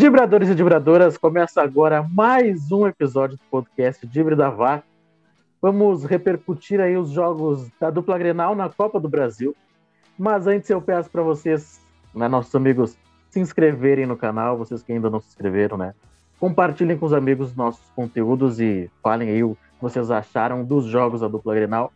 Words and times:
Dibradores 0.00 0.48
e 0.48 0.54
Dibradoras, 0.54 1.18
começa 1.18 1.60
agora 1.60 2.02
mais 2.02 2.72
um 2.72 2.86
episódio 2.86 3.36
do 3.36 3.42
podcast 3.50 4.06
Dibre 4.06 4.34
da 4.34 4.48
Vaca. 4.48 4.82
Vamos 5.60 6.06
repercutir 6.06 6.80
aí 6.80 6.96
os 6.96 7.10
jogos 7.10 7.68
da 7.78 7.90
dupla 7.90 8.16
Grenal 8.16 8.54
na 8.54 8.70
Copa 8.70 8.98
do 8.98 9.10
Brasil. 9.10 9.54
Mas 10.18 10.46
antes 10.46 10.70
eu 10.70 10.80
peço 10.80 11.10
para 11.10 11.20
vocês, 11.20 11.82
né, 12.14 12.28
nossos 12.28 12.54
amigos, 12.54 12.96
se 13.28 13.40
inscreverem 13.40 14.06
no 14.06 14.16
canal, 14.16 14.56
vocês 14.56 14.82
que 14.82 14.90
ainda 14.90 15.10
não 15.10 15.20
se 15.20 15.28
inscreveram, 15.28 15.76
né? 15.76 15.92
Compartilhem 16.40 16.96
com 16.96 17.04
os 17.04 17.12
amigos 17.12 17.54
nossos 17.54 17.90
conteúdos 17.90 18.58
e 18.58 18.90
falem 19.02 19.28
aí 19.28 19.44
o 19.44 19.54
que 19.54 19.82
vocês 19.82 20.10
acharam 20.10 20.64
dos 20.64 20.86
jogos 20.86 21.20
da 21.20 21.28
dupla 21.28 21.54
Grenal. 21.54 21.92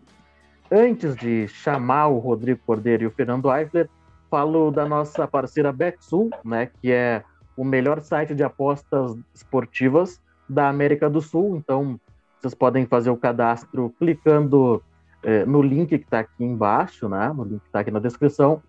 Antes 0.71 1.17
de 1.17 1.49
chamar 1.49 2.09
o 2.09 2.19
Rodrigo 2.19 2.61
Cordeiro 2.67 3.05
e 3.05 3.07
o 3.07 3.11
Fernando 3.11 3.51
Eifler, 3.51 3.89
falo 4.31 4.71
da 4.71 4.85
nossa 4.85 5.27
parceira 5.27 5.73
Betsul, 5.73 6.29
né, 6.45 6.69
que 6.83 6.93
é 6.93 7.25
o 7.57 7.65
melhor 7.65 8.01
site 8.01 8.35
de 8.35 8.43
apostas 8.43 9.17
esportivas 9.35 10.21
da 10.49 10.69
América 10.69 11.09
do 11.09 11.21
Sul. 11.21 11.57
Então, 11.57 11.99
vocês 12.41 12.55
podem 12.55 12.87
fazer 12.87 13.11
o 13.11 13.17
cadastro 13.17 13.95
clicando 13.99 14.83
eh, 15.23 15.45
no 15.47 15.63
link 15.63 15.89
que 15.89 16.05
está 16.05 16.21
aqui 16.21 16.45
embaixo, 16.45 17.09
né? 17.09 17.33
No 17.33 17.45
link 17.45 17.61
que 17.61 17.67
está 17.67 17.81
aqui 17.81 17.91
na 17.91 17.99
descrição. 17.99 18.63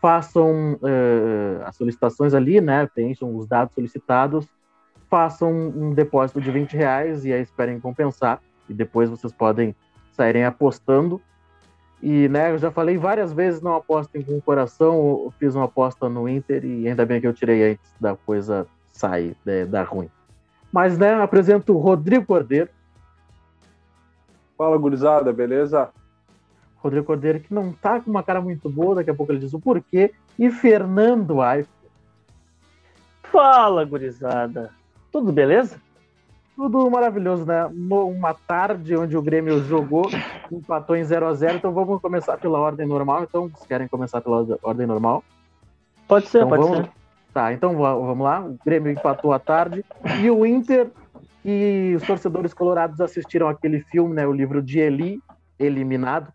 Façam 0.00 0.78
eh, 0.82 1.62
as 1.64 1.76
solicitações 1.76 2.34
ali, 2.34 2.60
né? 2.60 2.86
Preencham 2.86 3.34
os 3.34 3.46
dados 3.46 3.74
solicitados. 3.74 4.46
Façam 5.08 5.50
um 5.50 5.94
depósito 5.94 6.40
de 6.40 6.50
20 6.50 6.76
reais 6.76 7.24
e 7.24 7.32
aí 7.32 7.42
esperem 7.42 7.80
compensar. 7.80 8.40
E 8.68 8.74
depois 8.74 9.08
vocês 9.08 9.32
podem 9.32 9.74
saírem 10.12 10.44
apostando. 10.44 11.20
E, 12.02 12.28
né, 12.28 12.50
eu 12.50 12.58
já 12.58 12.70
falei 12.70 12.98
várias 12.98 13.32
vezes, 13.32 13.62
não 13.62 13.76
apostem 13.76 14.22
com 14.22 14.36
o 14.36 14.42
coração. 14.42 14.96
Eu 14.96 15.34
fiz 15.38 15.54
uma 15.54 15.66
aposta 15.66 16.08
no 16.08 16.28
Inter 16.28 16.64
e 16.64 16.88
ainda 16.88 17.06
bem 17.06 17.20
que 17.20 17.26
eu 17.26 17.32
tirei 17.32 17.72
antes 17.72 17.94
da 18.00 18.16
coisa 18.16 18.66
sair, 18.90 19.36
né, 19.44 19.64
dar 19.64 19.84
ruim. 19.84 20.10
Mas, 20.72 20.98
né, 20.98 21.14
apresento 21.14 21.72
o 21.72 21.78
Rodrigo 21.78 22.26
Cordeiro. 22.26 22.68
Fala, 24.58 24.76
gurizada, 24.76 25.32
beleza? 25.32 25.90
Rodrigo 26.78 27.06
Cordeiro, 27.06 27.38
que 27.38 27.54
não 27.54 27.72
tá 27.72 28.00
com 28.00 28.10
uma 28.10 28.22
cara 28.22 28.40
muito 28.40 28.68
boa, 28.68 28.96
daqui 28.96 29.10
a 29.10 29.14
pouco 29.14 29.30
ele 29.30 29.38
diz 29.38 29.54
o 29.54 29.60
porquê. 29.60 30.12
E 30.36 30.50
Fernando 30.50 31.40
Aifo. 31.40 31.70
Fala, 33.22 33.84
gurizada. 33.84 34.70
Tudo 35.12 35.32
beleza? 35.32 35.76
Tudo 36.54 36.90
maravilhoso, 36.90 37.46
né? 37.46 37.64
Uma 37.66 38.34
tarde 38.34 38.96
onde 38.96 39.16
o 39.16 39.22
Grêmio 39.22 39.62
jogou, 39.64 40.08
empatou 40.50 40.94
em 40.94 41.02
0 41.02 41.26
a 41.26 41.34
0 41.34 41.56
então 41.56 41.72
vamos 41.72 42.00
começar 42.00 42.36
pela 42.36 42.58
ordem 42.58 42.86
normal. 42.86 43.24
Então, 43.24 43.48
vocês 43.48 43.66
querem 43.66 43.88
começar 43.88 44.20
pela 44.20 44.46
ordem 44.62 44.86
normal? 44.86 45.24
Pode 46.06 46.28
ser, 46.28 46.38
então, 46.38 46.48
pode 46.50 46.62
vamos... 46.62 46.78
ser. 46.78 46.90
Tá, 47.32 47.52
então 47.52 47.74
vamos 47.76 48.22
lá. 48.22 48.40
O 48.40 48.58
Grêmio 48.64 48.92
empatou 48.92 49.32
à 49.32 49.38
tarde 49.38 49.82
e 50.20 50.30
o 50.30 50.44
Inter 50.44 50.90
e 51.42 51.94
os 51.96 52.06
torcedores 52.06 52.52
colorados 52.52 53.00
assistiram 53.00 53.48
aquele 53.48 53.80
filme, 53.80 54.14
né? 54.14 54.26
O 54.26 54.32
livro 54.32 54.62
de 54.62 54.78
Eli, 54.78 55.20
Eliminado. 55.58 56.30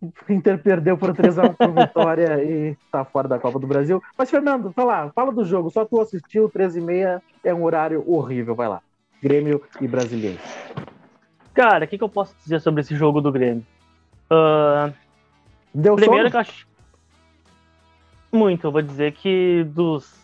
O 0.00 0.32
Inter 0.32 0.58
perdeu 0.62 0.96
por 0.96 1.12
3x1 1.12 1.54
por 1.54 1.72
vitória 1.72 2.42
e 2.42 2.76
tá 2.90 3.04
fora 3.04 3.28
da 3.28 3.38
Copa 3.38 3.58
do 3.58 3.66
Brasil. 3.66 4.02
Mas, 4.16 4.30
Fernando, 4.30 4.72
fala, 4.72 5.10
fala 5.14 5.30
do 5.30 5.44
jogo. 5.44 5.70
Só 5.70 5.84
tu 5.84 6.00
assistiu, 6.00 6.48
13h30 6.48 7.20
é 7.44 7.54
um 7.54 7.62
horário 7.62 8.02
horrível. 8.06 8.54
Vai 8.54 8.68
lá. 8.68 8.80
Grêmio 9.22 9.62
e 9.80 9.88
Brasileiro. 9.88 10.38
Cara, 11.54 11.84
o 11.84 11.88
que, 11.88 11.96
que, 11.96 12.04
eu 12.04 12.08
posso 12.08 12.34
dizer 12.42 12.60
sobre 12.60 12.82
esse 12.82 12.94
jogo 12.94 13.20
do 13.20 13.32
Grêmio? 13.32 13.64
Uh, 14.30 14.92
Deu 15.74 15.96
primeiro 15.96 16.28
sono? 16.28 16.40
acho. 16.40 16.66
Muito, 18.30 18.66
eu 18.66 18.72
vou 18.72 18.82
dizer 18.82 19.12
que 19.12 19.64
dos. 19.64 20.14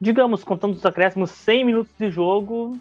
Digamos, 0.00 0.44
contando 0.44 0.74
os 0.74 0.84
acréscimos 0.84 1.30
100 1.30 1.64
minutos 1.64 1.92
de 1.98 2.10
jogo, 2.10 2.78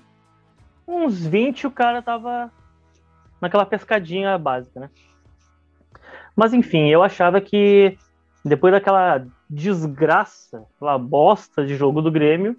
uns 0.87 1.25
20 1.25 1.67
o 1.67 1.71
cara 1.71 2.01
tava 2.01 2.51
naquela 3.41 3.65
pescadinha 3.65 4.37
básica, 4.37 4.79
né? 4.79 4.89
Mas 6.35 6.53
enfim, 6.53 6.87
eu 6.89 7.03
achava 7.03 7.39
que 7.39 7.97
depois 8.43 8.73
daquela 8.73 9.25
desgraça, 9.49 10.65
aquela 10.75 10.97
bosta 10.97 11.65
de 11.65 11.75
jogo 11.75 12.01
do 12.01 12.11
Grêmio, 12.11 12.57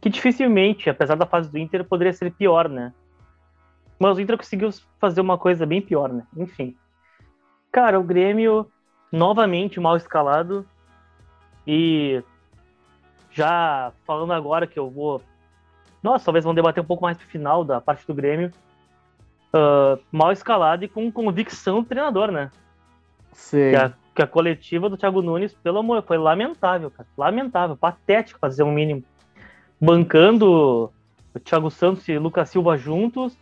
que 0.00 0.10
dificilmente, 0.10 0.90
apesar 0.90 1.14
da 1.14 1.26
fase 1.26 1.50
do 1.50 1.58
Inter, 1.58 1.84
poderia 1.84 2.12
ser 2.12 2.30
pior, 2.32 2.68
né? 2.68 2.92
Mas 3.98 4.16
o 4.16 4.20
Inter 4.20 4.36
conseguiu 4.36 4.70
fazer 5.00 5.20
uma 5.20 5.38
coisa 5.38 5.64
bem 5.64 5.80
pior, 5.80 6.12
né? 6.12 6.22
Enfim. 6.36 6.76
Cara, 7.72 7.98
o 7.98 8.04
Grêmio 8.04 8.70
novamente 9.10 9.80
mal 9.80 9.96
escalado 9.96 10.66
e 11.66 12.22
já 13.30 13.92
falando 14.06 14.32
agora 14.32 14.66
que 14.66 14.78
eu 14.78 14.90
vou. 14.90 15.22
Nossa, 16.02 16.26
talvez 16.26 16.44
vamos 16.44 16.56
debater 16.56 16.82
um 16.82 16.86
pouco 16.86 17.04
mais 17.04 17.16
pro 17.16 17.26
final 17.26 17.64
da 17.64 17.80
parte 17.80 18.06
do 18.06 18.14
Grêmio. 18.14 18.50
Uh, 19.54 19.98
mal 20.12 20.32
escalado 20.32 20.84
e 20.84 20.88
com 20.88 21.10
convicção 21.10 21.80
do 21.80 21.88
treinador, 21.88 22.30
né? 22.30 22.50
Sim. 23.32 23.70
Que 23.70 23.76
a, 23.76 23.92
que 24.14 24.22
a 24.22 24.26
coletiva 24.26 24.88
do 24.88 24.96
Thiago 24.96 25.22
Nunes, 25.22 25.54
pelo 25.54 25.78
amor, 25.78 26.02
foi 26.02 26.18
lamentável, 26.18 26.90
cara. 26.90 27.08
Lamentável, 27.16 27.76
patético 27.76 28.38
fazer 28.38 28.62
um 28.62 28.72
mínimo 28.72 29.02
bancando 29.80 30.90
o 31.34 31.40
Thiago 31.40 31.70
Santos 31.70 32.08
e 32.08 32.18
Lucas 32.18 32.50
Silva 32.50 32.76
juntos, 32.76 33.36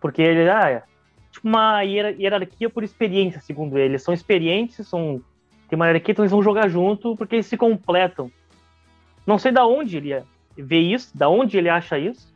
porque 0.00 0.22
ele 0.22 0.48
ah, 0.48 0.70
é 0.70 0.82
tipo 1.30 1.48
uma 1.48 1.82
hierarquia 1.82 2.70
por 2.70 2.84
experiência, 2.84 3.40
segundo 3.40 3.76
ele. 3.76 3.92
Eles 3.92 4.02
são 4.02 4.14
experientes, 4.14 4.86
são 4.86 5.20
tem 5.68 5.76
uma 5.76 5.86
hierarquia, 5.86 6.12
então 6.12 6.24
eles 6.24 6.32
vão 6.32 6.42
jogar 6.42 6.68
junto 6.68 7.16
porque 7.16 7.36
eles 7.36 7.46
se 7.46 7.56
completam. 7.56 8.30
Não 9.26 9.38
sei 9.38 9.50
da 9.50 9.66
onde 9.66 9.96
ele 9.96 10.22
vê 10.56 10.78
isso, 10.78 11.16
da 11.16 11.28
onde 11.28 11.56
ele 11.56 11.68
acha 11.68 11.98
isso, 11.98 12.32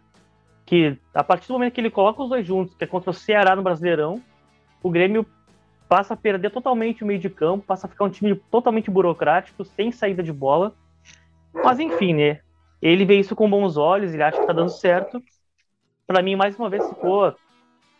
que 0.66 0.96
a 1.14 1.22
partir 1.22 1.48
do 1.48 1.54
momento 1.54 1.74
que 1.74 1.80
ele 1.80 1.90
coloca 1.90 2.22
os 2.22 2.28
dois 2.28 2.46
juntos, 2.46 2.74
que 2.74 2.84
é 2.84 2.86
contra 2.86 3.10
o 3.10 3.14
Ceará 3.14 3.54
no 3.54 3.62
Brasileirão, 3.62 4.20
o 4.82 4.90
Grêmio 4.90 5.24
passa 5.88 6.14
a 6.14 6.16
perder 6.16 6.50
totalmente 6.50 7.02
o 7.02 7.06
meio 7.06 7.18
de 7.18 7.30
campo, 7.30 7.64
passa 7.64 7.86
a 7.86 7.90
ficar 7.90 8.04
um 8.04 8.10
time 8.10 8.34
totalmente 8.50 8.90
burocrático, 8.90 9.64
sem 9.64 9.90
saída 9.90 10.22
de 10.22 10.32
bola. 10.32 10.74
Mas 11.52 11.78
enfim, 11.78 12.14
né? 12.14 12.40
Ele 12.80 13.04
vê 13.04 13.18
isso 13.18 13.34
com 13.34 13.50
bons 13.50 13.76
olhos, 13.76 14.14
ele 14.14 14.22
acha 14.22 14.40
que 14.40 14.46
tá 14.46 14.52
dando 14.52 14.70
certo. 14.70 15.22
Para 16.06 16.22
mim, 16.22 16.36
mais 16.36 16.58
uma 16.58 16.70
vez, 16.70 16.88
ficou 16.88 17.34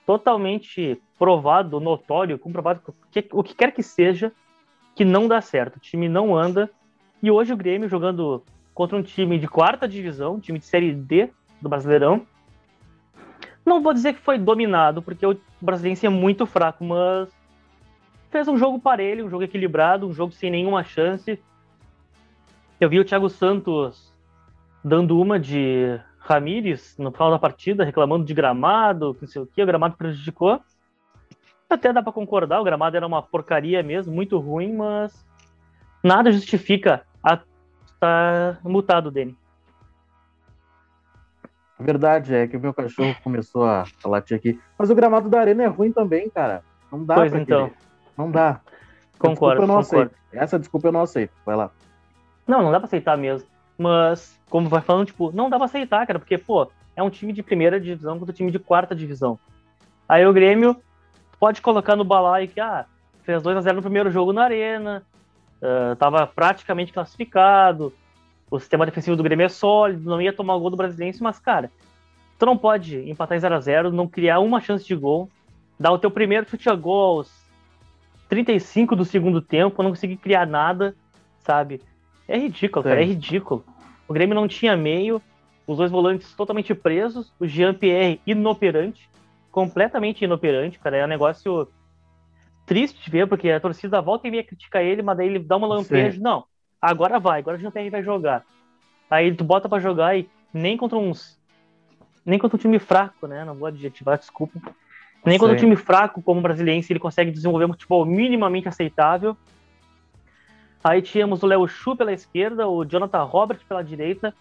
totalmente 0.06 1.00
provado, 1.19 1.81
notório, 1.81 2.39
comprovado, 2.39 2.81
que, 3.11 3.27
o 3.33 3.43
que 3.43 3.55
quer 3.55 3.72
que 3.72 3.83
seja, 3.83 4.33
que 4.94 5.05
não 5.05 5.28
dá 5.28 5.41
certo. 5.41 5.77
O 5.77 5.81
time 5.81 6.09
não 6.09 6.37
anda. 6.37 6.71
E 7.22 7.31
hoje 7.31 7.53
o 7.53 7.56
Grêmio 7.56 7.89
jogando 7.89 8.43
contra 8.72 8.97
um 8.97 9.03
time 9.03 9.39
de 9.39 9.49
quarta 9.49 9.89
divisão, 9.89 10.41
time 10.41 10.59
de 10.59 10.65
Série 10.65 10.95
D 10.95 11.31
do 11.60 11.69
Brasileirão. 11.69 12.25
Não 13.66 13.83
vou 13.83 13.93
dizer 13.93 14.15
que 14.15 14.21
foi 14.21 14.39
dominado, 14.39 15.03
porque 15.03 15.27
o 15.27 15.39
Brasiliense 15.60 16.06
é 16.06 16.09
muito 16.09 16.47
fraco, 16.47 16.84
mas 16.84 17.28
fez 18.31 18.49
um 18.49 18.56
jogo 18.56 18.78
parelho, 18.78 19.27
um 19.27 19.28
jogo 19.28 19.43
equilibrado, 19.43 20.06
um 20.06 20.12
jogo 20.12 20.33
sem 20.33 20.50
nenhuma 20.50 20.84
chance. 20.84 21.39
Eu 22.81 22.89
vi 22.89 23.00
o 23.00 23.05
Thiago 23.05 23.28
Santos 23.28 24.08
dando 24.88 25.21
uma 25.21 25.38
de 25.38 26.00
Ramires 26.19 26.97
no 26.99 27.12
final 27.12 27.31
da 27.31 27.38
partida, 27.38 27.84
reclamando 27.84 28.25
de 28.25 28.34
gramado, 28.34 29.15
que 29.15 29.22
não 29.22 29.28
sei 29.28 29.43
o 29.43 29.47
que, 29.47 29.62
o 29.62 29.66
gramado 29.66 29.97
prejudicou. 29.97 30.60
Até 31.71 31.93
dá 31.93 32.03
para 32.03 32.12
concordar, 32.12 32.60
o 32.60 32.65
gramado 32.65 32.97
era 32.97 33.06
uma 33.06 33.22
porcaria 33.22 33.82
mesmo, 33.82 34.15
muito 34.15 34.38
ruim, 34.38 34.72
mas 34.75 35.25
nada 36.03 36.32
justifica 36.32 37.03
a 37.22 37.41
estar 37.84 38.59
mutado 38.65 39.10
dele. 39.10 39.37
Verdade, 41.78 42.34
é 42.34 42.48
que 42.48 42.57
o 42.57 42.60
meu 42.60 42.74
cachorro 42.74 43.15
começou 43.22 43.65
a, 43.65 43.84
a 44.03 44.09
latir 44.09 44.36
aqui. 44.36 44.60
Mas 44.77 44.91
o 44.91 44.95
gramado 44.95 45.28
da 45.28 45.39
arena 45.39 45.63
é 45.63 45.66
ruim 45.66 45.92
também, 45.92 46.28
cara. 46.28 46.65
Não 46.91 47.04
dá 47.04 47.15
pois 47.15 47.30
pra 47.30 47.41
então. 47.41 47.68
querer. 47.68 47.78
Não 48.16 48.30
dá. 48.30 48.60
Concordo, 49.18 49.63
eu 49.63 49.66
não 49.66 49.77
concordo. 49.77 50.10
aceito. 50.10 50.15
Essa 50.33 50.59
desculpa 50.59 50.89
eu 50.89 50.92
não 50.92 51.03
aceito. 51.03 51.33
Vai 51.47 51.54
lá. 51.54 51.71
Não, 52.47 52.63
não 52.63 52.72
dá 52.72 52.80
pra 52.80 52.86
aceitar 52.86 53.16
mesmo. 53.16 53.48
Mas, 53.78 54.39
como 54.51 54.69
vai 54.69 54.80
falando, 54.80 55.07
tipo, 55.07 55.30
não 55.33 55.48
dá 55.48 55.57
pra 55.57 55.66
aceitar, 55.66 56.04
cara, 56.07 56.19
porque, 56.19 56.36
pô, 56.36 56.69
é 56.97 57.03
um 57.03 57.09
time 57.09 57.33
de 57.33 57.42
primeira 57.42 57.80
divisão 57.80 58.19
contra 58.19 58.33
um 58.33 58.36
time 58.36 58.51
de 58.51 58.59
quarta 58.59 58.95
divisão. 58.95 59.39
Aí 60.09 60.27
o 60.27 60.33
Grêmio 60.33 60.77
pode 61.39 61.63
colocar 61.63 61.95
no 61.95 62.04
balaio 62.04 62.48
que, 62.48 62.60
ah, 62.60 62.86
fez 63.22 63.41
2 63.41 63.57
a 63.57 63.60
0 63.60 63.77
no 63.77 63.83
primeiro 63.83 64.10
jogo 64.10 64.33
na 64.33 64.45
Arena, 64.45 65.04
uh, 65.63 65.95
tava 65.97 66.27
praticamente 66.27 66.92
classificado, 66.92 67.92
o 68.51 68.59
sistema 68.59 68.86
defensivo 68.86 69.16
do 69.16 69.22
Grêmio 69.22 69.45
é 69.45 69.48
sólido, 69.48 70.09
não 70.09 70.21
ia 70.21 70.33
tomar 70.33 70.54
o 70.54 70.60
gol 70.60 70.71
do 70.71 70.77
Brasiliense, 70.77 71.22
mas, 71.22 71.39
cara, 71.39 71.71
tu 72.39 72.47
não 72.47 72.57
pode 72.57 73.09
empatar 73.09 73.36
em 73.36 73.41
0 73.41 73.54
a 73.54 73.60
0 73.60 73.92
não 73.92 74.09
criar 74.09 74.41
uma 74.41 74.60
chance 74.60 74.84
de 74.84 74.97
gol, 74.97 75.28
dar 75.78 75.92
o 75.92 75.98
teu 75.98 76.10
primeiro 76.10 76.48
chute 76.48 76.69
a 76.69 76.75
gol 76.75 77.19
aos 77.19 77.30
35 78.28 78.97
do 78.97 79.04
segundo 79.04 79.41
tempo, 79.41 79.83
não 79.83 79.91
conseguir 79.91 80.16
criar 80.16 80.47
nada, 80.47 80.95
sabe? 81.41 81.80
É 82.28 82.36
ridículo, 82.36 82.84
cara, 82.84 83.01
é 83.01 83.04
Sim. 83.04 83.13
ridículo. 83.13 83.65
O 84.07 84.13
Grêmio 84.13 84.34
não 84.34 84.47
tinha 84.47 84.77
meio, 84.77 85.21
os 85.66 85.78
dois 85.78 85.91
volantes 85.91 86.34
totalmente 86.34 86.75
presos, 86.75 87.33
o 87.41 87.47
Jean-Pierre 87.47 88.21
inoperante, 88.27 89.09
completamente 89.51 90.25
inoperante, 90.25 90.78
cara, 90.78 90.98
é 90.98 91.04
um 91.04 91.09
negócio 91.09 91.66
triste 92.66 93.03
de 93.03 93.10
ver, 93.10 93.27
porque 93.27 93.51
a 93.51 93.59
torcida 93.59 94.01
volta 94.01 94.28
e 94.28 94.30
meia 94.30 94.45
criticar 94.45 94.83
ele, 94.83 95.03
mas 95.03 95.16
daí 95.16 95.27
ele 95.27 95.39
dá 95.39 95.57
uma 95.57 95.66
lampeja, 95.66 96.21
não, 96.21 96.45
agora 96.80 97.19
vai, 97.19 97.41
agora 97.41 97.57
o 97.57 97.60
Jean-Pierre 97.60 97.91
vai 97.91 98.03
jogar. 98.03 98.45
Aí 99.10 99.34
tu 99.34 99.42
bota 99.42 99.69
para 99.69 99.80
jogar 99.80 100.16
e 100.19 100.28
nem 100.53 100.77
contra 100.77 100.98
uns. 100.98 101.39
Nem 102.25 102.39
contra 102.39 102.57
um 102.57 102.60
time 102.60 102.78
fraco, 102.78 103.27
né? 103.27 103.42
Não 103.45 103.54
vou 103.54 103.66
adjetivar, 103.66 104.19
desculpa. 104.19 104.60
Nem 105.25 105.34
Sim. 105.34 105.39
contra 105.39 105.54
um 105.54 105.59
time 105.59 105.77
fraco 105.77 106.22
como 106.22 106.41
o 106.41 106.42
Brasiliense 106.42 106.92
ele 106.92 107.01
consegue 107.01 107.30
desenvolver 107.30 107.65
um 107.65 107.72
futebol 107.72 108.04
minimamente 108.04 108.69
aceitável. 108.69 109.36
Aí 110.83 111.03
tínhamos 111.03 111.42
o 111.42 111.47
Léo 111.47 111.66
Chu 111.66 111.97
pela 111.97 112.13
esquerda, 112.13 112.69
o 112.69 112.84
Jonathan 112.84 113.22
Robert 113.25 113.60
pela 113.69 113.83
direita, 113.83 114.34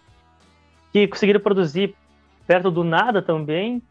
que 0.92 1.08
conseguiram 1.08 1.40
produzir 1.40 1.94
perto 2.46 2.70
do 2.70 2.84
nada 2.84 3.20
também. 3.20 3.82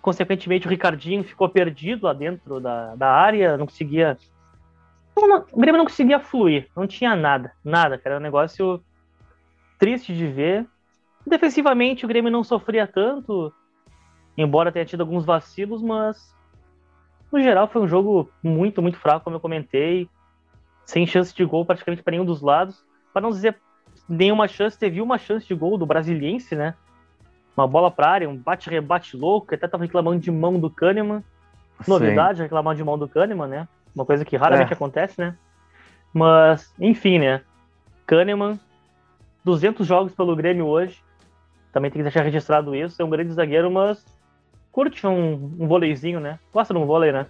Consequentemente, 0.00 0.66
o 0.66 0.70
Ricardinho 0.70 1.24
ficou 1.24 1.48
perdido 1.48 2.06
lá 2.06 2.12
dentro 2.12 2.60
da, 2.60 2.94
da 2.94 3.10
área, 3.10 3.56
não 3.56 3.66
conseguia. 3.66 4.18
Não, 5.16 5.44
o 5.52 5.60
Grêmio 5.60 5.78
não 5.78 5.86
conseguia 5.86 6.18
fluir, 6.18 6.68
não 6.76 6.86
tinha 6.86 7.14
nada, 7.14 7.52
nada, 7.64 7.96
cara. 7.96 8.16
Era 8.16 8.20
um 8.20 8.22
negócio 8.22 8.82
triste 9.78 10.14
de 10.14 10.26
ver. 10.26 10.66
Defensivamente, 11.26 12.04
o 12.04 12.08
Grêmio 12.08 12.30
não 12.30 12.44
sofria 12.44 12.86
tanto, 12.86 13.52
embora 14.36 14.72
tenha 14.72 14.84
tido 14.84 15.00
alguns 15.00 15.24
vacilos, 15.24 15.80
mas 15.80 16.34
no 17.32 17.42
geral 17.42 17.66
foi 17.68 17.80
um 17.80 17.88
jogo 17.88 18.30
muito, 18.42 18.82
muito 18.82 18.98
fraco, 18.98 19.24
como 19.24 19.36
eu 19.36 19.40
comentei, 19.40 20.08
sem 20.84 21.06
chance 21.06 21.34
de 21.34 21.44
gol 21.44 21.64
praticamente 21.64 22.02
para 22.02 22.12
nenhum 22.12 22.24
dos 22.24 22.40
lados. 22.40 22.84
Para 23.12 23.22
não 23.22 23.30
dizer 23.30 23.56
nenhuma 24.08 24.48
chance, 24.48 24.78
teve 24.78 25.00
uma 25.00 25.18
chance 25.18 25.46
de 25.46 25.54
gol 25.54 25.78
do 25.78 25.86
Brasiliense, 25.86 26.54
né? 26.54 26.74
Uma 27.56 27.66
bola 27.66 27.90
para 27.90 28.10
área, 28.10 28.28
um 28.28 28.36
bate-rebate 28.36 29.16
louco, 29.16 29.54
até 29.54 29.68
tava 29.68 29.84
reclamando 29.84 30.18
de 30.18 30.30
mão 30.30 30.58
do 30.58 30.68
Kahneman. 30.68 31.22
Novidade 31.86 32.42
reclamar 32.42 32.74
de 32.74 32.84
mão 32.84 32.98
do 32.98 33.08
Kahneman, 33.08 33.48
né? 33.48 33.68
Uma 33.94 34.04
coisa 34.04 34.24
que 34.24 34.36
raramente 34.36 34.72
é. 34.72 34.74
acontece, 34.74 35.20
né? 35.20 35.36
Mas, 36.12 36.72
enfim, 36.78 37.18
né? 37.18 37.42
Kahneman 38.06 38.58
200 39.44 39.86
jogos 39.86 40.12
pelo 40.14 40.34
Grêmio 40.34 40.66
hoje. 40.66 41.02
Também 41.72 41.90
tem 41.90 42.00
que 42.00 42.04
deixar 42.04 42.22
registrado 42.22 42.74
isso. 42.74 43.00
É 43.00 43.04
um 43.04 43.10
grande 43.10 43.32
zagueiro, 43.32 43.70
mas 43.70 44.04
curte 44.72 45.06
um, 45.06 45.34
um 45.58 45.68
voleizinho, 45.68 46.18
né? 46.18 46.38
Gosta 46.52 46.74
de 46.74 46.80
um 46.80 46.86
vôlei, 46.86 47.12
né? 47.12 47.26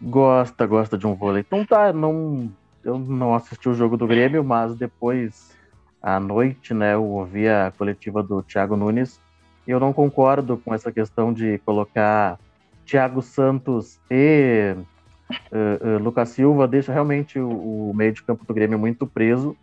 Gosta, 0.00 0.66
gosta 0.66 0.98
de 0.98 1.06
um 1.06 1.14
vôlei. 1.14 1.40
Então 1.46 1.64
tá, 1.64 1.92
não, 1.92 2.50
eu 2.84 2.98
não 2.98 3.34
assisti 3.34 3.68
o 3.68 3.74
jogo 3.74 3.96
do 3.96 4.06
Grêmio, 4.06 4.44
mas 4.44 4.74
depois, 4.74 5.56
à 6.02 6.18
noite, 6.18 6.72
né, 6.74 6.94
eu 6.94 7.04
ouvi 7.04 7.48
a 7.48 7.72
coletiva 7.76 8.22
do 8.22 8.42
Thiago 8.42 8.76
Nunes. 8.76 9.20
E 9.66 9.70
eu 9.70 9.78
não 9.78 9.92
concordo 9.92 10.56
com 10.56 10.74
essa 10.74 10.90
questão 10.90 11.32
de 11.32 11.58
colocar 11.58 12.38
Thiago 12.86 13.22
Santos 13.22 14.00
e 14.10 14.74
uh, 15.30 15.96
uh, 15.96 15.98
Lucas 16.02 16.30
Silva. 16.30 16.66
Deixa 16.66 16.92
realmente 16.92 17.38
o, 17.38 17.90
o 17.90 17.94
meio 17.94 18.12
de 18.12 18.22
campo 18.22 18.44
do 18.44 18.54
Grêmio 18.54 18.78
muito 18.78 19.06
preso 19.06 19.56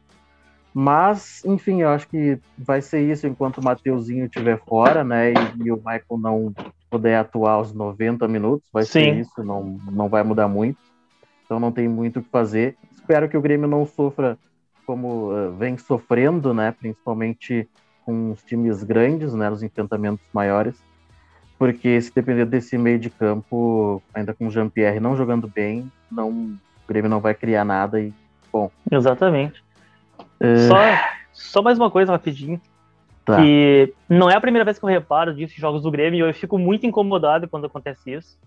mas, 0.80 1.44
enfim, 1.44 1.82
eu 1.82 1.90
acho 1.90 2.08
que 2.08 2.38
vai 2.56 2.84
ser 2.84 3.02
isso 3.02 3.26
enquanto 3.26 3.58
o 3.58 3.64
Mateuzinho 3.64 4.26
estiver 4.26 4.60
fora, 4.64 5.04
né? 5.04 5.32
E, 5.32 5.66
e, 5.66 5.72
o 5.72 5.78
Michael 5.78 6.20
não 6.20 6.54
puder 6.88 7.18
atuar 7.18 7.54
aos 7.54 7.74
90 7.74 8.28
minutos. 8.28 8.70
Vai 8.72 8.84
Sim. 8.84 8.92
ser 8.92 9.20
isso, 9.22 9.44
não, 9.44 9.80
não 9.92 10.08
vai 10.08 10.22
mudar 10.22 10.48
muito. 10.48 10.78
Então 11.44 11.60
não 11.60 11.72
tem 11.72 11.88
muito 11.88 12.20
o 12.20 12.22
que 12.22 12.30
fazer. 12.30 12.76
Espero 13.08 13.30
que 13.30 13.38
o 13.38 13.42
Grêmio 13.42 13.70
não 13.70 13.86
sofra 13.86 14.38
como 14.86 15.32
uh, 15.32 15.50
vem 15.54 15.78
sofrendo, 15.78 16.54
né? 16.54 16.76
Principalmente 16.78 17.66
com 18.06 18.32
os 18.32 18.44
times 18.44 18.84
grandes, 18.84 19.34
né? 19.34 19.50
Os 19.50 19.64
enfrentamentos 19.64 20.26
maiores. 20.34 20.76
Porque 21.58 22.02
se 22.02 22.14
depender 22.14 22.44
desse 22.44 22.78
meio 22.78 23.00
de 23.00 23.10
campo, 23.10 24.04
ainda 24.14 24.34
com 24.34 24.48
o 24.48 24.52
Jean-Pierre 24.52 25.00
não 25.00 25.16
jogando 25.16 25.48
bem, 25.48 25.90
não, 26.12 26.30
o 26.30 26.58
Grêmio 26.86 27.10
não 27.10 27.22
vai 27.22 27.34
criar 27.34 27.64
nada 27.64 27.98
e, 28.02 28.14
bom... 28.52 28.70
Exatamente. 28.92 29.64
É. 30.42 30.68
Só, 30.68 30.76
só 31.32 31.62
mais 31.62 31.78
uma 31.78 31.90
coisa 31.90 32.12
rapidinho. 32.12 32.60
Tá. 33.24 33.38
Que 33.38 33.94
não 34.10 34.30
é 34.30 34.36
a 34.36 34.42
primeira 34.42 34.66
vez 34.66 34.78
que 34.78 34.84
eu 34.84 34.90
reparo 34.90 35.34
disso 35.34 35.54
em 35.54 35.62
jogos 35.62 35.82
do 35.82 35.92
Grêmio 35.92 36.26
e 36.26 36.30
eu 36.30 36.34
fico 36.34 36.60
muito 36.60 36.86
incomodado 36.86 37.48
quando 37.48 37.68
acontece 37.68 38.12
isso. 38.12 38.38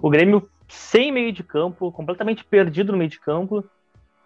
O 0.00 0.08
Grêmio 0.08 0.48
sem 0.66 1.12
meio 1.12 1.30
de 1.30 1.42
campo, 1.42 1.92
completamente 1.92 2.42
perdido 2.42 2.92
no 2.92 2.98
meio 2.98 3.10
de 3.10 3.20
campo. 3.20 3.62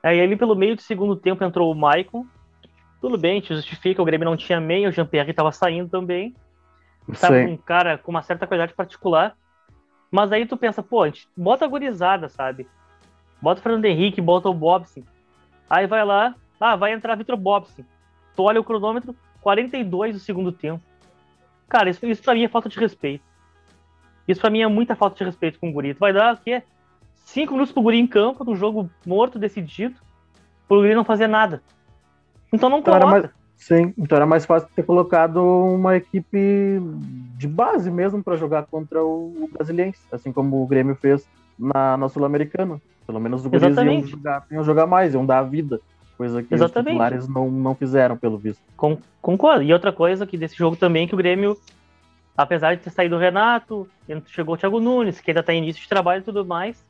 Aí 0.06 0.20
ali 0.20 0.36
pelo 0.36 0.54
meio 0.54 0.76
do 0.76 0.82
segundo 0.82 1.16
tempo 1.16 1.42
entrou 1.42 1.68
o 1.68 1.74
Maicon. 1.74 2.24
Tudo 3.00 3.18
bem, 3.18 3.40
te 3.40 3.52
justifica, 3.52 4.00
o 4.00 4.04
Grêmio 4.04 4.24
não 4.24 4.36
tinha 4.36 4.60
meio, 4.60 4.88
o 4.88 4.92
Jean-Pierre 4.92 5.30
estava 5.30 5.50
saindo 5.50 5.90
também. 5.90 6.32
Tava 7.20 7.38
um 7.38 7.56
cara 7.56 7.98
com 7.98 8.12
uma 8.12 8.22
certa 8.22 8.46
qualidade 8.46 8.72
particular. 8.72 9.36
Mas 10.08 10.30
aí 10.30 10.46
tu 10.46 10.56
pensa, 10.56 10.80
pô, 10.80 11.02
a 11.02 11.06
gente 11.06 11.28
bota 11.36 11.64
a 11.64 11.68
gurizada, 11.68 12.28
sabe? 12.28 12.68
Bota 13.42 13.58
o 13.58 13.62
Fernando 13.64 13.84
Henrique, 13.84 14.20
bota 14.20 14.48
o 14.48 14.54
Bobson. 14.54 15.02
Aí 15.68 15.88
vai 15.88 16.04
lá, 16.04 16.36
ah, 16.60 16.76
vai 16.76 16.92
entrar 16.92 17.16
Vitor 17.16 17.36
Bobson. 17.36 17.82
Tu 18.36 18.42
olha 18.44 18.60
o 18.60 18.64
cronômetro, 18.64 19.12
42 19.40 20.14
do 20.14 20.20
segundo 20.20 20.52
tempo. 20.52 20.84
Cara, 21.68 21.90
isso, 21.90 22.06
isso 22.06 22.22
pra 22.22 22.34
mim 22.34 22.44
é 22.44 22.48
falta 22.48 22.68
de 22.68 22.78
respeito. 22.78 23.24
Isso 24.28 24.40
pra 24.40 24.50
mim 24.50 24.62
é 24.62 24.68
muita 24.68 24.94
falta 24.94 25.16
de 25.16 25.24
respeito 25.24 25.58
com 25.58 25.68
o 25.68 25.72
Guri. 25.72 25.94
Tu 25.94 25.98
vai 25.98 26.12
dar 26.12 26.34
o 26.34 26.38
quê? 26.38 26.62
Cinco 27.26 27.52
minutos 27.52 27.73
pro 27.73 27.82
Guri 27.82 27.99
em 27.99 28.06
campo, 28.06 28.44
do 28.44 28.55
jogo 28.55 28.88
morto, 29.05 29.38
decidido, 29.38 29.96
pro 30.69 30.78
Guri 30.78 30.94
não 30.94 31.05
fazer 31.05 31.26
nada. 31.26 31.61
Então 32.52 32.70
não 32.70 32.78
então 32.78 32.94
coloca. 32.94 33.11
Mais, 33.11 33.31
sim, 33.56 33.93
então 33.99 34.17
era 34.17 34.25
mais 34.25 34.46
fácil 34.46 34.69
ter 34.75 34.84
colocado 34.84 35.43
uma 35.43 35.96
equipe 35.96 36.81
de 37.37 37.49
base 37.49 37.90
mesmo 37.90 38.23
para 38.23 38.37
jogar 38.37 38.64
contra 38.67 39.05
o 39.05 39.50
Brasiliense, 39.52 40.00
assim 40.12 40.32
como 40.32 40.62
o 40.62 40.67
Grêmio 40.67 40.94
fez 40.94 41.28
na, 41.58 41.96
na 41.96 42.08
Sul-Americana. 42.08 42.81
Pelo 43.05 43.20
menos 43.20 43.43
os 43.43 43.46
Guris 43.49 43.76
iam 43.76 44.06
jogar, 44.06 44.46
iam 44.50 44.64
jogar 44.64 44.87
mais, 44.87 45.12
iam 45.12 45.26
dar 45.26 45.40
a 45.40 45.43
vida 45.43 45.81
coisa 46.17 46.43
que 46.43 46.55
Exatamente. 46.55 46.88
os 46.88 46.93
titulares 46.93 47.28
não, 47.28 47.50
não 47.50 47.75
fizeram, 47.75 48.17
pelo 48.17 48.38
visto. 48.38 48.62
Com, 48.76 48.99
concordo. 49.20 49.62
E 49.62 49.73
outra 49.73 49.93
coisa 49.93 50.26
que 50.26 50.38
desse 50.38 50.56
jogo 50.56 50.76
também, 50.76 51.06
que 51.06 51.14
o 51.14 51.19
Grêmio, 51.19 51.58
apesar 52.37 52.75
de 52.75 52.82
ter 52.82 52.90
saído 52.90 53.17
o 53.17 53.19
Renato, 53.19 53.87
chegou 54.26 54.55
o 54.55 54.58
Thiago 54.58 54.81
Nunes, 54.81 55.20
que 55.20 55.31
ainda 55.31 55.40
está 55.40 55.52
em 55.52 55.58
início 55.58 55.82
de 55.82 55.88
trabalho 55.88 56.20
e 56.20 56.25
tudo 56.25 56.44
mais, 56.44 56.82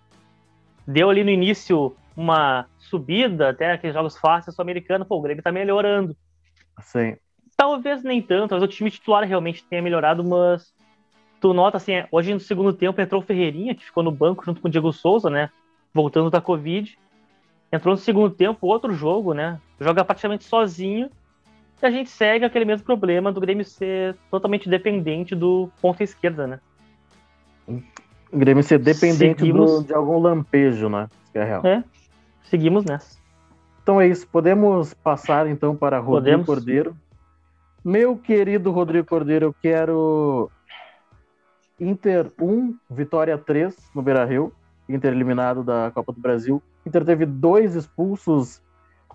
deu 0.87 1.11
ali 1.11 1.25
no 1.25 1.31
início 1.31 1.97
uma 2.17 2.67
subida, 2.79 3.50
até 3.50 3.73
aqueles 3.73 3.94
jogos 3.94 4.17
fáceis 4.17 4.55
sul-americano, 4.55 5.05
pô, 5.05 5.17
o 5.17 5.23
Grêmio 5.23 5.41
está 5.41 5.53
melhorando. 5.53 6.17
Sim. 6.81 7.17
Talvez 7.56 8.03
nem 8.03 8.23
tanto, 8.23 8.50
talvez 8.50 8.71
o 8.71 8.73
time 8.73 8.90
titular 8.90 9.25
realmente 9.25 9.64
tenha 9.64 9.83
melhorado, 9.83 10.23
mas 10.23 10.75
tu 11.40 11.52
nota 11.52 11.76
assim, 11.76 11.93
hoje 12.11 12.33
no 12.33 12.40
segundo 12.40 12.73
tempo 12.73 13.00
entrou 13.00 13.21
o 13.21 13.25
Ferreirinha, 13.25 13.75
que 13.75 13.85
ficou 13.85 14.02
no 14.02 14.11
banco 14.11 14.45
junto 14.45 14.61
com 14.61 14.69
o 14.69 14.71
Diego 14.71 14.93
Souza, 14.93 15.31
né? 15.31 15.50
Voltando 15.93 16.31
da 16.31 16.40
Covid 16.40 16.99
entrou 17.73 17.95
no 17.95 18.00
segundo 18.00 18.31
tempo, 18.31 18.66
outro 18.66 18.93
jogo, 18.93 19.33
né? 19.33 19.61
Joga 19.81 20.05
praticamente 20.05 20.45
sozinho. 20.45 21.11
E 21.83 21.87
a 21.87 21.90
gente 21.90 22.09
segue 22.09 22.45
aquele 22.45 22.64
mesmo 22.64 22.87
problema 22.87 23.31
do 23.31 23.40
Grêmio 23.40 23.64
ser 23.64 24.16
totalmente 24.31 24.69
dependente 24.69 25.35
do 25.35 25.71
ponta 25.81 26.02
esquerda, 26.02 26.47
né? 26.47 26.61
O 28.37 28.38
Grêmio 28.38 28.62
ser 28.62 28.78
dependente 28.78 29.40
seguimos... 29.40 29.81
do, 29.81 29.85
de 29.87 29.95
algum 29.95 30.21
lampejo, 30.21 30.90
né? 30.90 31.09
Que 31.33 31.38
é 31.38 31.45
real. 31.45 31.64
É, 31.64 31.83
seguimos 32.45 32.85
nessa. 32.85 33.16
Então 33.83 33.99
é 33.99 34.07
isso. 34.07 34.28
Podemos 34.28 34.93
passar 34.93 35.47
então 35.47 35.75
para 35.75 35.99
Rodrigo 35.99 36.45
Podemos. 36.45 36.47
Cordeiro. 36.47 36.97
Meu 37.83 38.14
querido 38.14 38.71
Rodrigo 38.71 39.07
Cordeiro, 39.07 39.47
eu 39.47 39.55
quero 39.55 40.50
Inter 41.81 42.31
1, 42.38 42.76
Vitória 42.90 43.38
3 43.38 43.75
no 43.95 44.02
Beira 44.02 44.26
Rio. 44.26 44.52
Inter 44.87 45.14
eliminado 45.14 45.64
da 45.64 45.90
Copa 45.95 46.12
do 46.12 46.21
Brasil. 46.21 46.62
Inter 46.85 47.07
teve 47.07 47.25
dois 47.25 47.75
expulsos, 47.75 48.61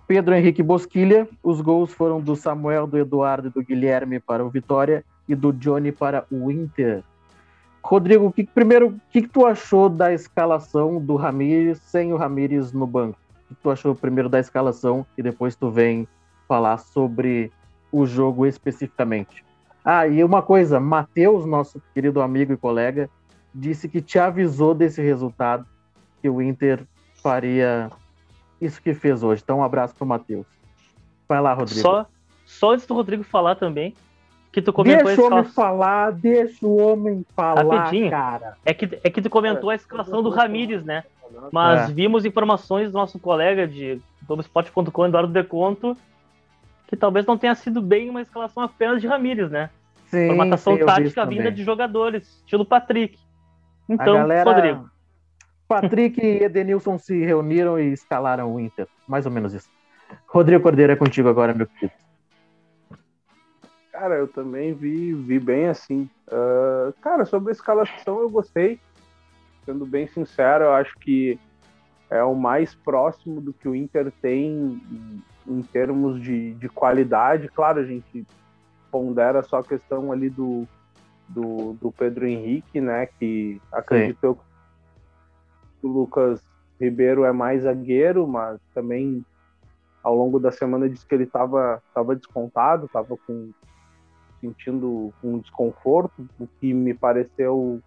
Pedro 0.08 0.34
Henrique 0.34 0.64
Bosquilha. 0.64 1.30
Os 1.44 1.62
gols 1.62 1.94
foram 1.94 2.20
do 2.20 2.36
Samuel, 2.36 2.88
do 2.88 2.98
Eduardo 2.98 3.50
e 3.50 3.52
do 3.52 3.62
Guilherme 3.62 4.20
para 4.20 4.44
o 4.44 4.50
Vitória 4.50 5.06
e 5.30 5.36
do 5.36 5.54
Johnny 5.54 5.92
para 5.92 6.26
o 6.32 6.50
Inter. 6.50 7.04
Rodrigo, 7.84 8.32
que, 8.32 8.44
primeiro, 8.44 8.90
o 8.90 9.02
que, 9.12 9.24
que, 9.24 9.28
tu 9.28 9.46
achou 9.46 9.90
da 9.90 10.14
escalação 10.14 11.00
do 11.00 11.16
Ramires 11.16 11.80
sem 11.80 12.14
o 12.14 12.18
Ramires 12.18 12.72
no 12.72 12.86
banco? 12.86 13.18
O 13.46 13.56
que 13.56 13.62
tu 13.62 13.70
achou 13.70 13.96
primeiro 13.96 14.30
da 14.30 14.40
escalação 14.40 15.06
e 15.18 15.24
depois 15.24 15.56
tu 15.56 15.70
vem 15.70 16.08
falar 16.48 16.78
sobre 16.78 17.52
o 17.92 18.06
jogo 18.06 18.46
especificamente? 18.46 19.44
Ah, 19.84 20.08
e 20.08 20.24
uma 20.24 20.42
coisa, 20.42 20.80
Matheus, 20.80 21.46
nosso 21.46 21.82
querido 21.94 22.22
amigo 22.22 22.54
e 22.54 22.58
colega, 22.58 23.10
disse 23.54 23.90
que 23.90 24.02
te 24.02 24.20
avisou 24.20 24.74
desse 24.74 25.02
resultado, 25.02 25.66
que 26.22 26.30
o 26.30 26.42
Inter 26.42 26.86
faria 27.22 27.90
isso 28.60 28.82
que 28.82 28.94
fez 28.94 29.24
hoje. 29.24 29.42
Então, 29.44 29.60
um 29.60 29.64
abraço 29.64 29.96
para 29.96 30.06
o 30.06 30.08
Matheus. 30.08 30.46
Vai 31.28 31.42
lá, 31.42 31.54
Rodrigo. 31.54 31.82
Só, 31.82 32.06
só 32.46 32.74
antes 32.74 32.86
do 32.86 32.94
Rodrigo 32.94 33.24
falar 33.24 33.56
também, 33.56 33.96
que 34.52 34.62
tu 34.62 34.74
comentou 34.74 35.06
deixa 35.06 35.22
o 35.22 35.26
homem 35.26 35.44
falar, 35.46 36.12
deixa 36.12 36.66
o 36.66 36.78
homem 36.78 37.26
falar, 37.36 37.64
Rapidinho. 37.64 38.10
cara. 38.10 38.58
É 38.66 38.74
que, 38.74 39.00
é 39.04 39.10
que 39.10 39.22
tu 39.22 39.30
comentou 39.30 39.70
a 39.70 39.76
escalação 39.76 40.22
do 40.22 40.30
Ramires, 40.30 40.84
né? 40.84 41.04
Mas 41.52 41.90
é. 41.90 41.94
vimos 41.94 42.26
informações 42.26 42.92
do 42.92 42.98
nosso 42.98 43.18
colega 43.18 43.66
de 43.66 44.02
Globoesporte.com, 44.28 45.06
Eduardo 45.06 45.32
Deconto, 45.32 45.96
que 46.88 46.98
talvez 46.98 47.26
não 47.26 47.38
tenha 47.38 47.56
sido 47.56 47.82
bem 47.82 48.10
uma 48.10 48.22
escalação 48.22 48.64
apenas 48.64 49.00
de 49.00 49.08
Ramires, 49.08 49.50
né? 49.50 49.70
Sim, 50.08 50.28
Formatação 50.28 50.76
sim, 50.76 50.86
tática 50.86 51.26
vinda 51.26 51.50
de 51.50 51.64
jogadores, 51.64 52.28
estilo 52.40 52.66
Patrick. 52.66 53.18
Então, 53.88 54.16
galera... 54.16 54.52
Rodrigo. 54.52 54.92
Patrick 55.66 56.20
e 56.20 56.44
Edenilson 56.44 56.98
se 56.98 57.24
reuniram 57.24 57.80
e 57.80 57.94
escalaram 57.94 58.54
o 58.54 58.60
Inter. 58.60 58.88
Mais 59.08 59.26
ou 59.26 59.32
menos 59.32 59.54
isso. 59.54 59.70
Rodrigo 60.28 60.62
Cordeiro 60.62 60.92
é 60.92 60.98
contigo 60.98 61.30
agora, 61.30 61.54
meu 61.54 61.66
querido. 61.66 61.94
Cara, 64.02 64.16
eu 64.16 64.28
também 64.28 64.74
vi, 64.74 65.14
vi 65.14 65.40
bem 65.40 65.68
assim. 65.68 66.10
Uh, 66.28 66.92
cara, 67.04 67.24
sobre 67.24 67.50
a 67.50 67.52
escalação 67.52 68.20
eu 68.20 68.32
gostei. 68.32 68.80
Sendo 69.64 69.86
bem 69.86 70.08
sincero, 70.08 70.64
eu 70.64 70.74
acho 70.74 70.98
que 70.98 71.40
é 72.10 72.24
o 72.24 72.34
mais 72.34 72.74
próximo 72.74 73.40
do 73.40 73.54
que 73.54 73.70
o 73.70 73.76
Inter 73.76 74.12
tem 74.20 74.82
em 75.48 75.62
termos 75.62 76.20
de, 76.20 76.56
de 76.56 76.68
qualidade. 76.68 77.48
Claro, 77.50 77.80
a 77.80 77.86
gente 77.86 78.26
pondera 78.90 79.44
só 79.44 79.60
a 79.60 79.64
questão 79.64 80.12
ali 80.12 80.32
do, 80.32 80.68
do, 81.30 81.74
do 81.74 81.92
Pedro 81.92 82.26
Henrique, 82.26 82.82
né? 82.82 83.06
Que 83.06 83.62
acreditou 83.72 84.34
Sim. 84.34 84.42
que 85.80 85.86
o 85.86 85.92
Lucas 85.92 86.42
Ribeiro 86.80 87.24
é 87.24 87.32
mais 87.32 87.62
zagueiro, 87.62 88.26
mas 88.26 88.60
também 88.74 89.24
ao 90.02 90.16
longo 90.16 90.40
da 90.40 90.52
semana 90.52 90.90
disse 90.90 91.06
que 91.06 91.14
ele 91.14 91.26
estava 91.26 91.84
tava 91.94 92.16
descontado, 92.16 92.88
estava 92.88 93.16
com 93.16 93.52
sentindo 94.42 95.14
um 95.24 95.38
desconforto, 95.40 96.28
o 96.40 96.48
que 96.60 96.74
me 96.74 96.94
pareceu 96.94 97.80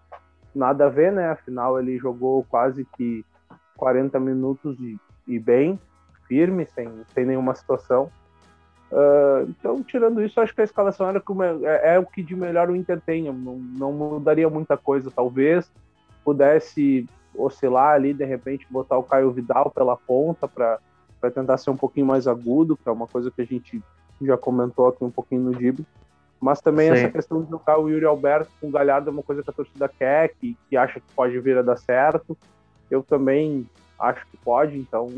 nada 0.55 0.87
a 0.87 0.89
ver, 0.89 1.13
né? 1.13 1.29
Afinal, 1.31 1.79
ele 1.79 1.99
jogou 1.99 2.47
quase 2.49 2.87
que 2.97 3.25
40 3.77 4.19
minutos 4.21 4.79
e, 4.79 4.97
e 5.27 5.39
bem, 5.39 5.79
firme, 6.27 6.67
sem, 6.67 6.89
sem 7.13 7.27
nenhuma 7.27 7.55
situação. 7.55 8.11
Uh, 8.91 9.49
então, 9.49 9.83
tirando 9.83 10.23
isso, 10.23 10.41
acho 10.41 10.55
que 10.55 10.61
a 10.61 10.65
escalação 10.65 11.09
era 11.09 11.23
é, 11.65 11.95
é, 11.95 11.99
o 11.99 12.07
que 12.07 12.23
de 12.23 12.37
melhor 12.37 12.71
o 12.71 12.77
Inter 12.77 13.01
tem. 13.01 13.25
Não, 13.25 13.57
não 13.57 13.93
mudaria 13.93 14.49
muita 14.49 14.77
coisa. 14.77 15.11
Talvez 15.11 15.71
pudesse 16.25 17.07
oscilar 17.37 17.95
ali, 17.95 18.15
de 18.15 18.25
repente, 18.25 18.67
botar 18.71 18.97
o 18.97 19.03
Caio 19.03 19.33
Vidal 19.33 19.71
pela 19.71 19.97
ponta 19.97 20.47
para 20.47 20.79
tentar 21.35 21.59
ser 21.59 21.71
um 21.71 21.77
pouquinho 21.77 22.07
mais 22.07 22.29
agudo, 22.29 22.77
que 22.77 22.89
é 22.89 22.93
uma 22.93 23.09
coisa 23.09 23.31
que 23.31 23.43
a 23.43 23.45
gente 23.45 23.83
já 24.23 24.37
comentou 24.37 24.87
aqui 24.87 25.03
um 25.03 25.11
pouquinho 25.11 25.43
no 25.43 25.55
Dib. 25.55 25.81
Mas 26.45 26.61
também 26.61 26.89
Sim. 26.89 26.99
essa 26.99 27.09
questão 27.09 27.43
de 27.43 27.49
jogar 27.49 27.79
o 27.79 27.89
Yuri 27.89 28.05
Alberto 28.05 28.51
com 28.61 28.69
o 28.69 28.71
Galhardo 28.71 29.09
é 29.09 29.11
uma 29.11 29.23
coisa 29.23 29.43
que 29.43 29.49
a 29.49 29.53
torcida 29.53 29.89
quer, 29.89 30.29
que, 30.35 30.55
que 30.69 30.77
acha 30.77 31.01
que 31.01 31.07
pode 31.17 31.41
vir 31.41 31.57
a 31.57 31.63
dar 31.63 31.79
certo. 31.79 32.37
Eu 32.91 33.03
também 33.03 33.67
acho 33.99 34.27
que 34.27 34.37
pode, 34.37 34.77
então 34.77 35.09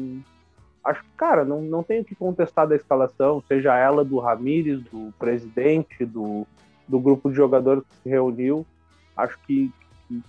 acho 0.85 1.03
que, 1.03 1.11
cara, 1.17 1.45
não, 1.45 1.61
não 1.63 1.83
tenho 1.83 2.05
que 2.05 2.15
contestar 2.15 2.69
da 2.69 2.77
escalação, 2.77 3.43
seja 3.49 3.77
ela 3.77 4.05
do 4.05 4.21
Ramires, 4.21 4.81
do 4.85 5.13
presidente, 5.19 6.05
do, 6.05 6.47
do 6.87 7.01
grupo 7.01 7.29
de 7.29 7.35
jogadores 7.35 7.83
que 7.83 8.05
se 8.05 8.09
reuniu. 8.09 8.65
Acho 9.17 9.37
que, 9.41 9.73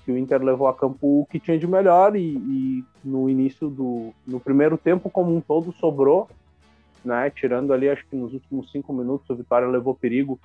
que, 0.03 0.11
o 0.11 0.17
Inter 0.17 0.41
levou 0.41 0.67
a 0.67 0.73
campo 0.73 1.21
o 1.21 1.27
que 1.27 1.39
tinha 1.39 1.59
de 1.59 1.67
melhor 1.67 2.15
e, 2.15 2.37
e, 2.37 2.83
no 3.05 3.29
início 3.29 3.69
do. 3.69 4.15
no 4.25 4.39
primeiro 4.39 4.79
tempo, 4.79 5.11
como 5.11 5.35
um 5.35 5.41
todo, 5.41 5.71
sobrou, 5.73 6.27
né? 7.05 7.29
Tirando 7.29 7.71
ali, 7.71 7.87
acho 7.87 8.03
que 8.07 8.15
nos 8.15 8.33
últimos 8.33 8.71
cinco 8.71 8.91
minutos, 8.91 9.29
o 9.29 9.35
Vitória 9.35 9.67
levou 9.67 9.93
perigo. 9.93 10.39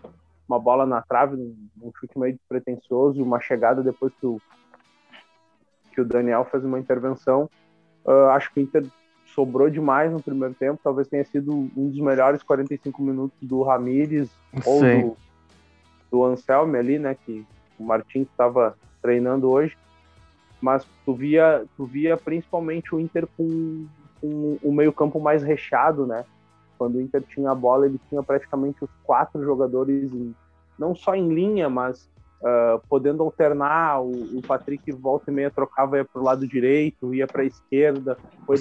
Uma 0.52 0.60
bola 0.60 0.84
na 0.84 1.00
trave, 1.00 1.34
um, 1.34 1.90
chute 1.98 2.18
meio 2.18 2.34
despretensioso 2.34 3.22
uma 3.22 3.40
chegada 3.40 3.82
depois 3.82 4.12
que 4.20 4.26
o, 4.26 4.38
que 5.94 6.00
o 6.02 6.04
Daniel 6.04 6.44
fez 6.44 6.62
uma 6.62 6.78
intervenção. 6.78 7.48
Uh, 8.04 8.28
acho 8.32 8.52
que 8.52 8.60
o 8.60 8.62
Inter 8.62 8.84
sobrou 9.34 9.70
demais 9.70 10.12
no 10.12 10.22
primeiro 10.22 10.52
tempo. 10.52 10.78
Talvez 10.84 11.08
tenha 11.08 11.24
sido 11.24 11.54
um 11.54 11.88
dos 11.88 11.98
melhores 12.00 12.42
45 12.42 13.02
minutos 13.02 13.38
do 13.40 13.62
Ramires 13.62 14.28
ou 14.66 14.80
do, 14.82 15.16
do 16.10 16.24
Anselme 16.24 16.76
ali, 16.76 16.98
né? 16.98 17.16
Que 17.24 17.46
o 17.78 17.84
Martins 17.84 18.28
estava 18.28 18.76
treinando 19.00 19.50
hoje. 19.50 19.74
Mas 20.60 20.86
tu 21.06 21.14
via, 21.14 21.64
tu 21.78 21.86
via 21.86 22.14
principalmente 22.18 22.94
o 22.94 23.00
Inter 23.00 23.26
com, 23.38 23.86
com 24.20 24.58
o 24.62 24.70
meio-campo 24.70 25.18
mais 25.18 25.42
recheado, 25.42 26.06
né? 26.06 26.26
Quando 26.76 26.96
o 26.96 27.00
Inter 27.00 27.22
tinha 27.22 27.50
a 27.50 27.54
bola, 27.54 27.86
ele 27.86 27.98
tinha 28.10 28.22
praticamente 28.22 28.84
os 28.84 28.90
quatro 29.02 29.42
jogadores, 29.42 30.12
em, 30.12 30.34
não 30.82 30.96
só 30.96 31.14
em 31.14 31.32
linha, 31.32 31.70
mas 31.70 32.10
uh, 32.42 32.82
podendo 32.88 33.22
alternar. 33.22 34.02
O, 34.02 34.10
o, 34.38 34.42
Patrick 34.42 34.90
volta 34.90 35.30
e 35.30 35.34
meia 35.34 35.50
trocava 35.50 35.96
ia 35.96 36.04
para 36.04 36.20
o 36.20 36.24
lado 36.24 36.46
direito, 36.46 37.14
ia 37.14 37.26
para 37.26 37.42
a 37.42 37.46
esquerda. 37.46 38.18
Foi 38.44 38.56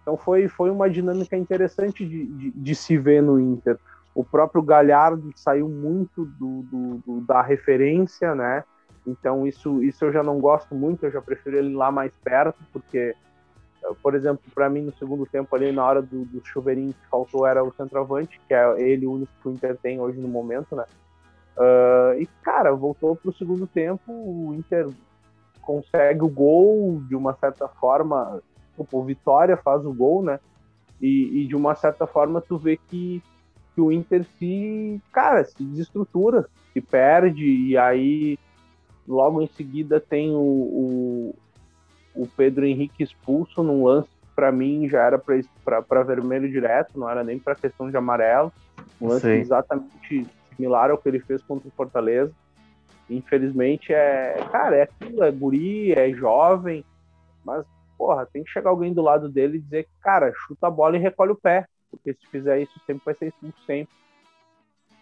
então 0.00 0.16
foi, 0.16 0.48
foi 0.48 0.70
uma 0.70 0.88
dinâmica 0.88 1.36
interessante 1.36 2.06
de, 2.06 2.24
de, 2.24 2.50
de, 2.50 2.74
se 2.74 2.96
ver 2.96 3.22
no 3.22 3.38
Inter. 3.38 3.78
O 4.14 4.24
próprio 4.24 4.62
Galhardo 4.62 5.30
saiu 5.36 5.68
muito 5.68 6.24
do, 6.24 6.62
do, 6.62 7.02
do, 7.06 7.20
da 7.20 7.42
referência, 7.42 8.34
né? 8.34 8.64
Então 9.06 9.46
isso, 9.46 9.82
isso 9.82 10.06
eu 10.06 10.12
já 10.12 10.22
não 10.22 10.40
gosto 10.40 10.74
muito, 10.74 11.04
eu 11.04 11.10
já 11.10 11.20
prefiro 11.20 11.58
ele 11.58 11.74
lá 11.74 11.92
mais 11.92 12.12
perto, 12.24 12.58
porque, 12.72 13.14
por 14.02 14.14
exemplo, 14.14 14.42
para 14.54 14.68
mim 14.68 14.82
no 14.82 14.96
segundo 14.96 15.24
tempo 15.26 15.54
ali, 15.54 15.72
na 15.72 15.84
hora 15.84 16.02
do, 16.02 16.24
do 16.24 16.44
chuveirinho 16.44 16.92
que 16.92 17.08
faltou 17.08 17.46
era 17.46 17.62
o 17.62 17.72
centroavante, 17.72 18.40
que 18.46 18.54
é 18.54 18.80
ele 18.80 19.06
o 19.06 19.12
único 19.12 19.32
que 19.40 19.48
o 19.48 19.52
Inter 19.52 19.76
tem 19.76 20.00
hoje 20.00 20.18
no 20.18 20.28
momento, 20.28 20.74
né? 20.74 20.84
Uh, 21.56 22.20
e, 22.20 22.26
cara, 22.42 22.72
voltou 22.72 23.16
para 23.16 23.30
o 23.30 23.34
segundo 23.34 23.66
tempo, 23.66 24.12
o 24.12 24.54
Inter 24.54 24.88
consegue 25.60 26.22
o 26.22 26.28
gol 26.28 27.02
de 27.08 27.16
uma 27.16 27.34
certa 27.34 27.66
forma, 27.66 28.40
o 28.76 29.02
Vitória 29.02 29.56
faz 29.56 29.84
o 29.84 29.92
gol, 29.92 30.22
né? 30.22 30.38
E, 31.00 31.42
e, 31.42 31.46
de 31.46 31.56
uma 31.56 31.74
certa 31.74 32.06
forma 32.06 32.40
tu 32.40 32.56
vê 32.56 32.76
que, 32.76 33.22
que 33.74 33.80
o 33.80 33.92
Inter 33.92 34.24
se, 34.38 35.00
cara, 35.12 35.44
se 35.44 35.62
desestrutura, 35.62 36.48
se 36.72 36.80
perde, 36.80 37.44
e 37.44 37.76
aí 37.76 38.38
logo 39.06 39.40
em 39.40 39.46
seguida 39.48 40.00
tem 40.00 40.34
o, 40.34 40.38
o, 40.38 41.34
o 42.18 42.26
Pedro 42.26 42.66
Henrique 42.66 43.02
expulso 43.02 43.62
num 43.62 43.84
lance 43.84 44.08
para 44.34 44.50
mim 44.52 44.88
já 44.88 45.02
era 45.04 45.18
para 45.18 46.02
vermelho 46.02 46.50
direto, 46.50 46.98
não 46.98 47.08
era 47.08 47.24
nem 47.24 47.38
para 47.38 47.54
questão 47.54 47.90
de 47.90 47.96
amarelo. 47.96 48.52
Um 49.00 49.08
lance 49.08 49.22
Sim. 49.22 49.40
exatamente 49.40 50.26
similar 50.54 50.90
ao 50.90 50.98
que 50.98 51.08
ele 51.08 51.20
fez 51.20 51.42
contra 51.42 51.68
o 51.68 51.72
Fortaleza. 51.72 52.32
Infelizmente 53.08 53.92
é, 53.92 54.36
cara, 54.50 54.76
é 54.76 54.82
aquilo, 54.82 55.22
é 55.22 55.30
guri, 55.30 55.92
é 55.92 56.12
jovem, 56.12 56.84
mas 57.44 57.64
porra, 57.96 58.26
tem 58.26 58.44
que 58.44 58.50
chegar 58.50 58.70
alguém 58.70 58.92
do 58.92 59.02
lado 59.02 59.28
dele 59.28 59.58
e 59.58 59.60
dizer, 59.60 59.88
cara, 60.00 60.32
chuta 60.46 60.66
a 60.68 60.70
bola 60.70 60.96
e 60.96 61.00
recolhe 61.00 61.32
o 61.32 61.36
pé, 61.36 61.66
porque 61.90 62.12
se 62.14 62.26
fizer 62.28 62.60
isso 62.60 62.80
sempre 62.86 63.02
vai 63.04 63.14
ser 63.14 63.26
expulso 63.26 63.58
sempre. 63.66 63.92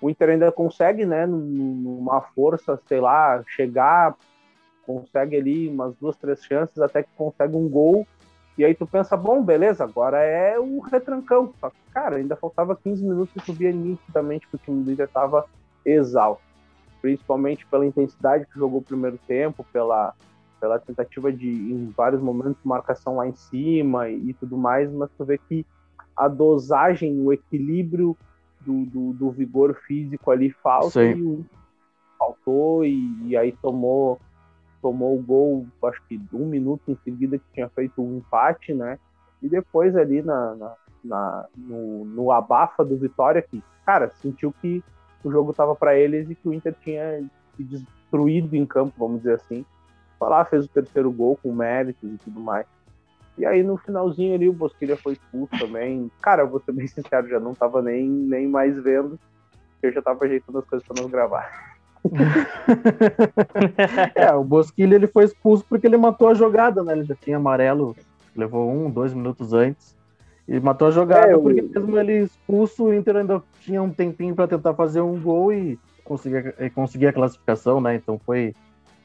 O 0.00 0.08
Inter 0.08 0.30
ainda 0.30 0.52
consegue, 0.52 1.04
né, 1.04 1.26
numa 1.26 2.20
força, 2.20 2.80
sei 2.87 3.00
lá, 3.00 3.42
chegar, 3.49 4.14
consegue 4.87 5.37
ali 5.37 5.69
umas 5.69 5.95
duas, 5.97 6.16
três 6.16 6.43
chances 6.45 6.78
até 6.78 7.02
que 7.02 7.09
consegue 7.16 7.57
um 7.57 7.69
gol. 7.69 8.07
E 8.57 8.64
aí 8.64 8.75
tu 8.75 8.87
pensa, 8.87 9.16
bom, 9.16 9.43
beleza, 9.43 9.85
agora 9.85 10.23
é 10.23 10.59
o 10.59 10.81
retrancão. 10.81 11.52
Só 11.61 11.69
que, 11.69 11.76
cara, 11.93 12.16
ainda 12.16 12.37
faltava 12.37 12.76
15 12.76 13.05
minutos 13.05 13.35
e 13.37 13.45
subia 13.45 13.71
nitidamente 13.73 14.47
porque 14.50 14.71
o 14.71 14.75
time 14.75 14.85
do 14.85 14.93
Inter 14.93 15.07
estava 15.07 15.45
exausto. 15.85 16.43
Principalmente 17.02 17.66
pela 17.66 17.85
intensidade 17.85 18.47
que 18.47 18.59
jogou 18.59 18.81
o 18.81 18.85
primeiro 18.85 19.19
tempo, 19.26 19.66
pela, 19.73 20.14
pela 20.59 20.78
tentativa 20.78 21.31
de, 21.31 21.49
em 21.49 21.93
vários 21.95 22.23
momentos, 22.23 22.57
marcação 22.64 23.16
lá 23.16 23.26
em 23.26 23.35
cima 23.35 24.09
e, 24.09 24.31
e 24.31 24.33
tudo 24.35 24.57
mais, 24.57 24.90
mas 24.90 25.11
tu 25.19 25.25
vê 25.25 25.37
que 25.37 25.66
a 26.16 26.28
dosagem, 26.28 27.21
o 27.21 27.33
equilíbrio 27.33 28.16
do, 28.61 28.87
do, 28.87 29.12
do 29.12 29.31
vigor 29.31 29.75
físico 29.87 30.31
ali 30.31 30.50
falta 30.50 31.00
Sim. 31.00 31.40
e 31.40 31.47
faltou 32.19 32.85
e, 32.85 33.28
e, 33.28 33.37
aí 33.37 33.52
tomou 33.52 34.19
tomou 34.87 35.19
o 35.19 35.21
gol, 35.21 35.66
acho 35.83 36.00
que 36.09 36.21
um 36.33 36.47
minuto 36.47 36.83
em 36.87 36.97
seguida 37.02 37.38
que 37.38 37.45
tinha 37.52 37.69
feito 37.71 38.00
um 38.00 38.19
empate, 38.19 38.73
né? 38.73 39.00
E 39.43 39.49
depois 39.49 39.97
ali 39.97 40.23
na, 40.23 40.55
na, 40.55 40.75
na 41.05 41.47
no, 41.57 42.05
no, 42.05 42.31
abafa 42.31 42.85
do 42.85 42.97
Vitória 42.97 43.43
que, 43.43 43.61
cara, 43.85 44.12
sentiu 44.23 44.55
que 44.62 44.85
o 45.25 45.31
jogo 45.33 45.50
estava 45.50 45.75
para 45.75 45.99
eles 45.99 46.31
e 46.31 46.37
que 46.37 46.49
o 46.49 46.55
Inter 46.55 46.73
tinha 46.85 47.28
se 47.57 47.64
destruído 47.64 48.55
em 48.55 48.64
campo, 48.64 48.95
vamos 48.97 49.19
dizer 49.19 49.35
assim. 49.35 49.66
Lá, 50.21 50.45
fez 50.45 50.66
o 50.66 50.69
terceiro 50.69 51.11
gol 51.11 51.37
com 51.43 51.52
méritos 51.52 52.09
e 52.09 52.16
tudo 52.19 52.38
mais. 52.38 52.64
E 53.37 53.45
aí 53.45 53.64
no 53.64 53.76
finalzinho 53.76 54.37
ali 54.37 54.49
o 54.49 54.52
Bosquilha 54.52 54.97
foi 54.97 55.14
expulso 55.14 55.59
também. 55.59 56.09
Cara, 56.23 56.43
eu 56.43 56.49
vou 56.49 56.61
ser 56.61 56.71
bem 56.71 56.87
sincero, 56.87 57.28
já 57.28 57.40
não 57.40 57.55
tava 57.55 57.83
nem, 57.83 58.09
nem 58.09 58.47
mais 58.47 58.81
vendo. 58.81 59.19
Eu 59.83 59.93
já 59.93 60.00
tava 60.00 60.25
ajeitando 60.25 60.61
as 60.61 60.64
coisas 60.64 60.87
para 60.87 61.02
não 61.02 61.11
gravar. 61.11 61.75
é, 64.15 64.33
o 64.33 64.45
Bosquilha 64.45 64.95
ele 64.95 65.07
foi 65.07 65.25
expulso 65.25 65.65
porque 65.69 65.87
ele 65.87 65.97
matou 65.97 66.29
a 66.29 66.35
jogada, 66.35 66.83
né? 66.83 66.93
Ele 66.93 67.05
já 67.05 67.15
tinha 67.15 67.37
amarelo, 67.37 67.97
levou 68.35 68.71
um, 68.71 68.91
dois 68.91 69.13
minutos 69.13 69.53
antes. 69.53 69.95
E 70.49 70.61
matou 70.61 70.89
a 70.89 70.93
jogada, 70.93 71.29
é, 71.29 71.35
eu... 71.35 71.43
porque 71.43 71.63
mesmo 71.63 71.99
ele 71.99 72.23
expulso, 72.23 72.85
o 72.85 72.95
Inter 72.95 73.17
ainda 73.17 73.43
tinha 73.61 73.83
um 73.83 73.91
tempinho 73.91 74.35
para 74.35 74.47
tentar 74.47 74.75
fazer 74.75 75.01
um 75.01 75.21
gol 75.21 75.53
e 75.53 75.79
conseguir, 76.05 76.55
conseguir 76.73 77.09
a 77.09 77.13
classificação, 77.13 77.81
né? 77.81 77.97
Então 77.97 78.21
foi 78.25 78.55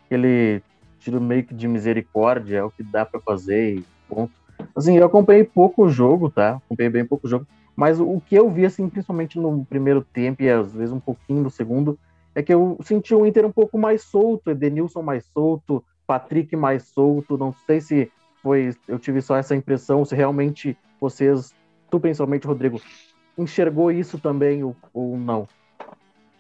aquele 0.06 0.62
tiro 1.00 1.20
meio 1.20 1.44
que 1.44 1.54
de 1.54 1.68
misericórdia, 1.68 2.58
é 2.58 2.64
o 2.64 2.70
que 2.70 2.84
dá 2.84 3.06
para 3.06 3.20
fazer 3.20 3.78
e 3.78 3.86
ponto. 4.08 4.32
Assim, 4.76 4.98
eu 4.98 5.06
acompanhei 5.06 5.44
pouco 5.44 5.86
o 5.86 5.90
jogo, 5.90 6.30
tá? 6.30 6.62
Acompanhei 6.66 6.92
bem 6.92 7.06
pouco 7.06 7.26
o 7.26 7.30
jogo, 7.30 7.48
mas 7.76 8.00
o 8.00 8.22
que 8.24 8.36
eu 8.36 8.50
vi, 8.50 8.66
assim, 8.66 8.88
principalmente 8.88 9.40
no 9.40 9.66
primeiro 9.66 10.06
tempo 10.14 10.44
e 10.44 10.50
às 10.50 10.72
vezes 10.72 10.94
um 10.94 11.00
pouquinho 11.00 11.42
no 11.42 11.50
segundo, 11.50 11.98
é 12.34 12.42
que 12.42 12.54
eu 12.54 12.78
senti 12.84 13.14
o 13.14 13.26
Inter 13.26 13.46
um 13.46 13.52
pouco 13.52 13.78
mais 13.78 14.04
solto, 14.04 14.52
Edenilson 14.52 15.02
mais 15.02 15.26
solto, 15.26 15.84
Patrick 16.08 16.56
mais 16.56 16.84
solto, 16.84 17.38
não 17.38 17.54
sei 17.66 17.82
se 17.82 18.12
foi, 18.42 18.76
eu 18.88 18.98
tive 18.98 19.22
só 19.22 19.36
essa 19.36 19.56
impressão, 19.56 20.04
se 20.04 20.16
realmente 20.16 20.78
vocês, 21.00 21.54
tu 21.90 22.00
principalmente, 22.00 22.48
Rodrigo, 22.48 22.82
enxergou 23.38 23.92
isso 23.92 24.20
também 24.20 24.64
ou, 24.64 24.76
ou 24.94 25.18
não? 25.18 25.48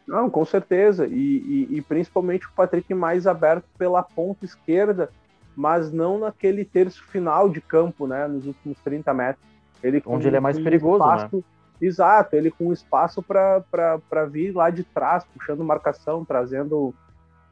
Não, 0.08 0.30
com 0.30 0.44
certeza. 0.44 1.08
E, 1.08 1.68
e, 1.72 1.78
e, 1.78 1.82
principalmente 1.82 2.48
o 2.48 2.52
Patrick 2.52 2.94
mais 2.94 3.28
aberto 3.28 3.66
pela 3.78 4.04
ponta 4.04 4.44
esquerda, 4.44 5.10
mas 5.56 5.92
não 5.92 6.20
naquele 6.20 6.66
terço 6.66 7.04
final 7.06 7.48
de 7.50 7.62
campo, 7.62 8.08
né? 8.08 8.28
Nos 8.28 8.46
últimos 8.46 8.80
30 8.80 9.14
metros. 9.14 9.46
Ele 9.82 10.02
Onde 10.06 10.28
ele 10.28 10.38
é 10.38 10.40
mais 10.40 10.60
perigoso, 10.60 11.06
né? 11.06 11.16
espaço, 11.16 11.38
né? 11.38 11.44
Exato, 11.82 12.36
ele 12.36 12.52
com 12.52 12.72
espaço 12.72 13.24
para 13.24 14.26
vir 14.30 14.52
lá 14.52 14.70
de 14.70 14.84
trás, 14.84 15.26
puxando 15.34 15.64
marcação, 15.64 16.24
trazendo 16.24 16.94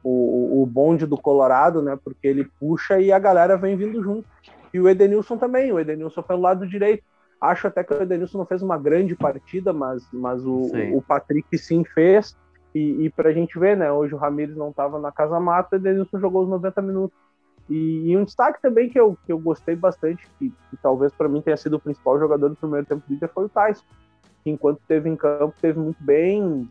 o, 0.04 0.62
o 0.62 0.66
bonde 0.66 1.04
do 1.04 1.18
Colorado, 1.18 1.82
né? 1.82 1.98
Porque 2.02 2.28
ele 2.28 2.48
puxa 2.58 3.00
e 3.00 3.10
a 3.10 3.18
galera 3.18 3.56
vem 3.56 3.76
vindo 3.76 4.02
junto. 4.02 4.28
E 4.72 4.80
o 4.80 4.88
Edenilson 4.88 5.36
também, 5.36 5.72
o 5.72 5.80
Edenilson 5.80 6.22
pelo 6.22 6.42
lado 6.42 6.66
direito. 6.66 7.02
Acho 7.40 7.66
até 7.66 7.82
que 7.82 7.92
o 7.92 8.02
Edenilson 8.02 8.38
não 8.38 8.46
fez 8.46 8.62
uma 8.62 8.78
grande 8.78 9.16
partida, 9.16 9.72
mas, 9.72 10.06
mas 10.12 10.44
o, 10.44 10.70
o 10.94 11.02
Patrick 11.02 11.58
sim 11.58 11.82
fez. 11.84 12.36
E, 12.72 13.06
e 13.06 13.10
para 13.10 13.30
a 13.30 13.32
gente 13.32 13.58
ver, 13.58 13.76
né? 13.76 13.90
Hoje 13.90 14.14
o 14.14 14.18
Ramires 14.18 14.56
não 14.56 14.70
estava 14.70 14.98
na 15.00 15.10
casa 15.10 15.40
mata, 15.40 15.74
o 15.74 15.78
Edenilson 15.78 16.20
jogou 16.20 16.44
os 16.44 16.48
90 16.48 16.80
minutos. 16.82 17.18
E, 17.68 18.10
e, 18.10 18.16
um 18.16 18.24
destaque 18.24 18.60
também 18.60 18.88
que 18.88 18.98
eu, 18.98 19.16
que 19.24 19.32
eu 19.32 19.38
gostei 19.38 19.76
bastante, 19.76 20.28
que, 20.38 20.50
que 20.50 20.76
talvez 20.82 21.12
para 21.12 21.28
mim 21.28 21.40
tenha 21.40 21.56
sido 21.56 21.76
o 21.76 21.80
principal 21.80 22.18
jogador 22.18 22.48
do 22.48 22.56
primeiro 22.56 22.86
tempo 22.86 23.02
do 23.06 23.14
Inter, 23.14 23.30
foi 23.32 23.44
o 23.44 23.48
Tyson. 23.48 23.84
Que 24.42 24.50
enquanto 24.50 24.80
esteve 24.80 25.08
em 25.08 25.16
campo, 25.16 25.54
teve 25.60 25.78
muito 25.78 26.02
bem. 26.02 26.68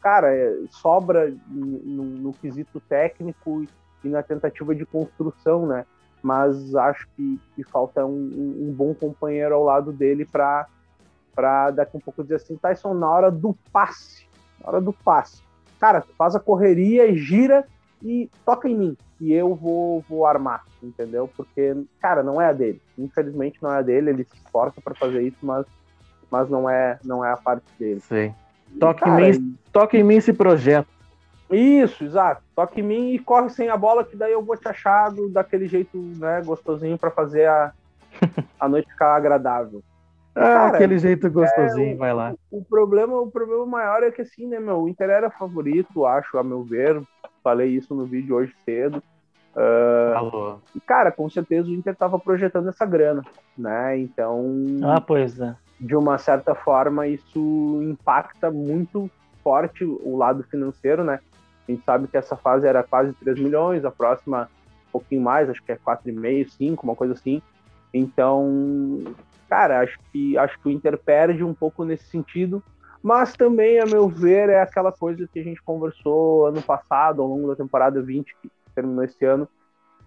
Cara, 0.00 0.34
é, 0.34 0.54
sobra 0.70 1.34
no, 1.48 2.04
no, 2.04 2.32
quesito 2.32 2.80
técnico 2.80 3.64
e 4.04 4.08
na 4.08 4.22
tentativa 4.22 4.74
de 4.74 4.86
construção, 4.86 5.66
né? 5.66 5.84
Mas 6.22 6.74
acho 6.74 7.08
que, 7.16 7.40
que 7.54 7.64
falta 7.64 8.04
um, 8.04 8.66
um, 8.68 8.72
bom 8.72 8.94
companheiro 8.94 9.54
ao 9.54 9.64
lado 9.64 9.92
dele 9.92 10.24
para 10.24 10.68
daqui 11.72 11.96
um 11.96 12.00
pouco 12.00 12.22
dizer 12.22 12.36
assim, 12.36 12.56
Tyson, 12.56 12.94
na 12.94 13.10
hora 13.10 13.30
do 13.30 13.56
passe, 13.72 14.26
na 14.60 14.68
hora 14.68 14.80
do 14.80 14.92
passe, 14.92 15.42
cara, 15.78 16.02
faz 16.16 16.34
a 16.34 16.40
correria 16.40 17.14
gira 17.14 17.66
e 18.02 18.30
toca 18.44 18.68
em 18.68 18.76
mim 18.76 18.96
e 19.20 19.32
eu 19.32 19.54
vou, 19.54 20.02
vou 20.08 20.26
armar, 20.26 20.64
entendeu? 20.82 21.28
Porque, 21.36 21.74
cara, 22.00 22.22
não 22.22 22.40
é 22.40 22.48
a 22.48 22.52
dele. 22.52 22.80
Infelizmente 22.98 23.62
não 23.62 23.72
é 23.72 23.78
a 23.78 23.82
dele, 23.82 24.10
ele 24.10 24.24
se 24.24 24.36
esforça 24.36 24.80
para 24.80 24.94
fazer 24.94 25.22
isso, 25.22 25.38
mas, 25.42 25.66
mas 26.30 26.48
não, 26.48 26.68
é, 26.68 26.98
não 27.04 27.24
é 27.24 27.32
a 27.32 27.36
parte 27.36 27.64
dele. 27.78 28.00
Sim. 28.00 28.34
Toca, 28.78 29.08
em 29.08 29.32
mim, 29.32 29.58
toca 29.72 29.96
em 29.96 30.02
mim 30.02 30.16
esse 30.16 30.32
projeto. 30.32 30.88
Isso, 31.50 32.04
exato. 32.04 32.42
Toca 32.54 32.80
em 32.80 32.82
mim 32.82 33.12
e 33.12 33.18
corre 33.18 33.48
sem 33.50 33.68
a 33.68 33.76
bola, 33.76 34.04
que 34.04 34.16
daí 34.16 34.32
eu 34.32 34.42
vou 34.42 34.56
te 34.56 34.68
achar 34.68 35.10
do, 35.10 35.28
daquele 35.28 35.68
jeito 35.68 35.96
né, 35.96 36.42
gostosinho 36.44 36.98
para 36.98 37.10
fazer 37.10 37.46
a, 37.48 37.72
a 38.58 38.68
noite 38.68 38.90
ficar 38.90 39.14
agradável. 39.14 39.82
Ah, 40.34 40.40
Cara, 40.40 40.66
aquele 40.74 40.98
jeito 40.98 41.30
gostosinho, 41.30 41.92
é, 41.92 41.96
vai 41.96 42.12
lá. 42.12 42.34
O, 42.50 42.58
o, 42.58 42.64
problema, 42.64 43.18
o 43.18 43.30
problema 43.30 43.64
maior 43.64 44.02
é 44.02 44.10
que 44.10 44.20
assim, 44.20 44.46
né, 44.46 44.58
meu, 44.58 44.82
o 44.82 44.88
Inter 44.88 45.08
era 45.08 45.30
favorito, 45.30 46.04
acho, 46.04 46.36
a 46.36 46.42
meu 46.42 46.62
ver, 46.62 47.00
falei 47.42 47.70
isso 47.70 47.94
no 47.94 48.04
vídeo 48.04 48.36
hoje 48.36 48.54
cedo. 48.64 49.02
Uh, 49.56 50.60
cara, 50.84 51.10
com 51.10 51.30
certeza 51.30 51.68
o 51.68 51.72
Inter 51.72 51.94
estava 51.94 52.18
projetando 52.18 52.68
essa 52.68 52.84
grana, 52.84 53.22
né? 53.56 53.98
Então. 53.98 54.44
Ah, 54.84 55.00
pois 55.00 55.40
é. 55.40 55.56
De 55.78 55.94
uma 55.94 56.18
certa 56.18 56.54
forma, 56.54 57.06
isso 57.06 57.80
impacta 57.82 58.50
muito 58.50 59.10
forte 59.42 59.84
o 59.84 60.16
lado 60.16 60.42
financeiro, 60.44 61.04
né? 61.04 61.20
A 61.68 61.72
gente 61.72 61.84
sabe 61.84 62.08
que 62.08 62.16
essa 62.16 62.36
fase 62.36 62.66
era 62.66 62.82
quase 62.82 63.12
3 63.14 63.38
milhões, 63.38 63.84
a 63.84 63.90
próxima 63.90 64.48
um 64.88 64.92
pouquinho 64.92 65.20
mais, 65.20 65.50
acho 65.50 65.62
que 65.62 65.72
é 65.72 65.76
4,5, 65.76 66.48
5, 66.50 66.86
uma 66.86 66.96
coisa 66.96 67.12
assim. 67.12 67.42
Então, 67.92 69.02
cara, 69.48 69.80
acho 69.80 69.98
que 70.10 70.36
acho 70.38 70.58
que 70.60 70.68
o 70.68 70.70
Inter 70.70 70.98
perde 70.98 71.44
um 71.44 71.54
pouco 71.54 71.84
nesse 71.84 72.04
sentido, 72.04 72.62
mas 73.02 73.34
também, 73.34 73.78
a 73.78 73.86
meu 73.86 74.08
ver, 74.08 74.48
é 74.48 74.60
aquela 74.60 74.90
coisa 74.90 75.28
que 75.32 75.38
a 75.38 75.44
gente 75.44 75.62
conversou 75.62 76.46
ano 76.46 76.62
passado, 76.62 77.22
ao 77.22 77.28
longo 77.28 77.48
da 77.48 77.56
temporada 77.56 78.02
20, 78.02 78.34
que 78.42 78.50
terminou 78.74 79.04
esse 79.04 79.24
ano. 79.24 79.48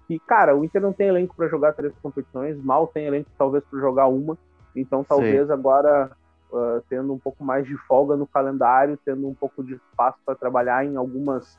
E, 0.09 0.19
cara, 0.19 0.55
o 0.55 0.65
Inter 0.65 0.81
não 0.81 0.91
tem 0.91 1.07
elenco 1.07 1.35
para 1.35 1.47
jogar 1.47 1.73
três 1.73 1.93
competições, 2.01 2.61
mal 2.61 2.87
tem 2.87 3.05
elenco 3.05 3.29
talvez 3.37 3.63
para 3.63 3.79
jogar 3.79 4.07
uma. 4.07 4.37
Então, 4.75 5.03
talvez 5.03 5.47
Sim. 5.47 5.53
agora, 5.53 6.11
uh, 6.51 6.81
tendo 6.89 7.13
um 7.13 7.19
pouco 7.19 7.43
mais 7.43 7.65
de 7.65 7.75
folga 7.77 8.15
no 8.15 8.27
calendário, 8.27 8.99
tendo 9.03 9.27
um 9.27 9.33
pouco 9.33 9.63
de 9.63 9.73
espaço 9.73 10.17
para 10.25 10.35
trabalhar 10.35 10.85
em 10.85 10.95
algumas 10.95 11.57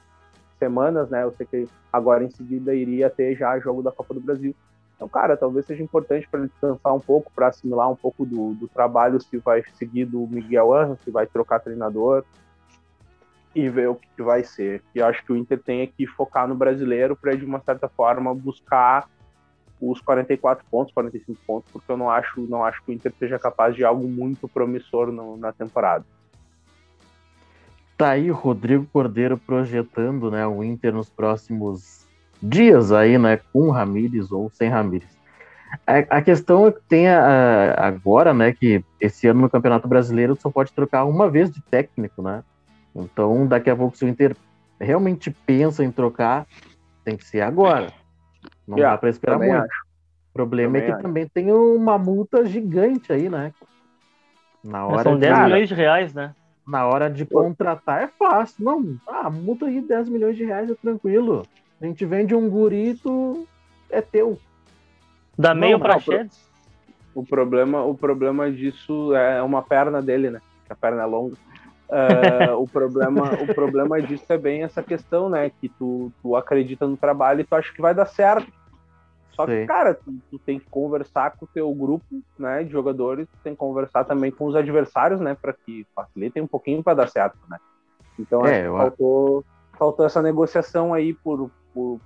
semanas, 0.58 1.08
né? 1.08 1.24
Eu 1.24 1.32
sei 1.32 1.46
que 1.46 1.68
agora 1.92 2.22
em 2.22 2.30
seguida 2.30 2.74
iria 2.74 3.10
ter 3.10 3.34
já 3.34 3.58
jogo 3.58 3.82
da 3.82 3.90
Copa 3.90 4.14
do 4.14 4.20
Brasil. 4.20 4.54
Então, 4.94 5.08
cara, 5.08 5.34
talvez 5.34 5.64
seja 5.64 5.82
importante 5.82 6.28
para 6.28 6.40
ele 6.40 6.50
descansar 6.50 6.94
um 6.94 7.00
pouco, 7.00 7.32
para 7.34 7.48
assimilar 7.48 7.90
um 7.90 7.96
pouco 7.96 8.26
do, 8.26 8.52
do, 8.52 8.68
trabalho 8.68 9.18
se 9.18 9.38
vai 9.38 9.62
seguir 9.74 10.04
do 10.04 10.26
Miguel 10.26 10.74
Anjo, 10.74 10.98
se 11.02 11.10
vai 11.10 11.26
trocar 11.26 11.58
treinador 11.58 12.22
e 13.54 13.66
ver 13.70 13.88
o 13.88 13.94
que, 13.94 14.06
que 14.14 14.22
vai 14.22 14.44
ser. 14.44 14.82
E 14.94 15.00
acho 15.00 15.24
que 15.24 15.32
o 15.32 15.36
Inter 15.36 15.58
tem 15.58 15.86
que 15.86 16.06
focar 16.06 16.46
no 16.46 16.54
brasileiro 16.54 17.16
para, 17.16 17.34
de 17.34 17.46
uma 17.46 17.60
certa 17.60 17.88
forma, 17.88 18.34
buscar 18.34 19.08
os 19.80 20.00
44 20.00 20.64
pontos, 20.70 20.92
45 20.92 21.40
pontos, 21.46 21.70
porque 21.72 21.90
eu 21.90 21.96
não 21.96 22.10
acho, 22.10 22.40
não 22.42 22.64
acho 22.64 22.82
que 22.84 22.90
o 22.90 22.94
Inter 22.94 23.12
seja 23.18 23.38
capaz 23.38 23.74
de 23.74 23.84
algo 23.84 24.06
muito 24.06 24.48
promissor 24.48 25.10
no, 25.10 25.36
na 25.36 25.52
temporada. 25.52 26.04
Tá 27.96 28.10
aí 28.10 28.30
Rodrigo 28.30 28.86
Cordeiro 28.92 29.36
projetando 29.38 30.30
né, 30.30 30.46
o 30.46 30.64
Inter 30.64 30.92
nos 30.94 31.08
próximos 31.10 32.06
dias 32.42 32.92
aí, 32.92 33.18
né, 33.18 33.38
com 33.52 33.70
Ramires 33.70 34.32
ou 34.32 34.50
sem 34.50 34.68
Ramires. 34.68 35.18
A, 35.86 36.18
a 36.18 36.22
questão 36.22 36.66
é 36.66 36.72
que 36.72 36.80
tem 36.88 37.08
a, 37.08 37.74
agora, 37.78 38.34
né, 38.34 38.52
que 38.52 38.84
esse 39.00 39.28
ano 39.28 39.42
no 39.42 39.50
Campeonato 39.50 39.86
Brasileiro 39.86 40.36
só 40.36 40.50
pode 40.50 40.72
trocar 40.72 41.04
uma 41.04 41.28
vez 41.28 41.50
de 41.50 41.60
técnico, 41.62 42.22
né? 42.22 42.42
Então, 42.94 43.46
daqui 43.46 43.70
a 43.70 43.76
pouco, 43.76 43.96
se 43.96 44.04
o 44.04 44.08
Inter 44.08 44.34
realmente 44.80 45.30
pensa 45.30 45.84
em 45.84 45.92
trocar, 45.92 46.46
tem 47.04 47.16
que 47.16 47.24
ser 47.24 47.40
agora. 47.40 47.92
Não 48.70 48.78
yeah, 48.78 48.94
dá 48.94 49.00
para 49.00 49.10
esperar 49.10 49.36
muito. 49.36 49.52
Acho. 49.52 49.82
O 50.30 50.32
problema 50.32 50.72
também 50.72 50.82
é 50.82 50.86
que 50.86 50.92
acho. 50.92 51.02
também 51.02 51.28
tem 51.28 51.52
uma 51.52 51.98
multa 51.98 52.44
gigante 52.44 53.12
aí, 53.12 53.28
né? 53.28 53.52
Na 54.62 54.86
hora 54.86 55.02
São 55.02 55.14
de... 55.14 55.22
10 55.22 55.38
milhões 55.40 55.68
de 55.68 55.74
reais, 55.74 56.14
né? 56.14 56.34
Na 56.66 56.86
hora 56.86 57.10
de 57.10 57.26
contratar 57.26 58.02
é 58.02 58.06
fácil. 58.06 58.64
Não, 58.64 58.96
ah, 59.08 59.28
multa 59.28 59.66
aí 59.66 59.80
10 59.80 60.08
milhões 60.08 60.36
de 60.36 60.44
reais 60.44 60.70
é 60.70 60.74
tranquilo. 60.74 61.44
A 61.80 61.84
gente 61.84 62.04
vende 62.04 62.32
um 62.32 62.48
gurito, 62.48 63.44
é 63.90 64.00
teu. 64.00 64.38
Dá 65.36 65.52
meio 65.52 65.80
para 65.80 65.98
Chedes? 65.98 66.48
O 67.12 67.24
problema, 67.24 67.82
o 67.82 67.94
problema 67.94 68.52
disso 68.52 69.12
é 69.16 69.42
uma 69.42 69.62
perna 69.62 70.00
dele, 70.00 70.30
né? 70.30 70.40
Que 70.64 70.72
a 70.72 70.76
perna 70.76 71.02
é 71.02 71.06
longa. 71.06 71.34
Uh, 71.88 72.54
o 72.62 72.68
problema 72.68 73.32
o 73.42 73.52
problema 73.52 74.00
disso 74.00 74.26
é 74.28 74.38
bem 74.38 74.62
essa 74.62 74.80
questão 74.80 75.28
né 75.28 75.50
que 75.60 75.68
tu, 75.68 76.12
tu 76.22 76.36
acredita 76.36 76.86
no 76.86 76.96
trabalho 76.96 77.40
e 77.40 77.44
tu 77.44 77.52
acha 77.52 77.72
que 77.72 77.82
vai 77.82 77.92
dar 77.92 78.06
certo 78.06 78.46
só 79.40 79.46
Sim. 79.46 79.60
que 79.60 79.66
cara 79.66 79.94
tu, 79.94 80.14
tu, 80.30 80.38
tem 80.38 80.58
que 80.58 80.66
conversar 80.68 81.32
com 81.32 81.44
o 81.44 81.48
teu 81.48 81.72
grupo 81.72 82.04
né 82.38 82.62
de 82.62 82.70
jogadores 82.70 83.26
tu 83.28 83.38
tem 83.42 83.52
que 83.52 83.58
conversar 83.58 84.04
também 84.04 84.30
com 84.30 84.46
os 84.46 84.54
adversários 84.54 85.20
né 85.20 85.36
para 85.40 85.52
que 85.52 85.86
facilitem 85.94 86.42
um 86.42 86.46
pouquinho 86.46 86.82
para 86.82 86.94
dar 86.94 87.08
certo 87.08 87.38
né 87.48 87.58
então 88.18 88.44
é, 88.44 88.66
faltou 88.66 89.44
faltou 89.78 90.04
essa 90.04 90.20
negociação 90.20 90.92
aí 90.92 91.14
por, 91.14 91.50
por 91.72 91.98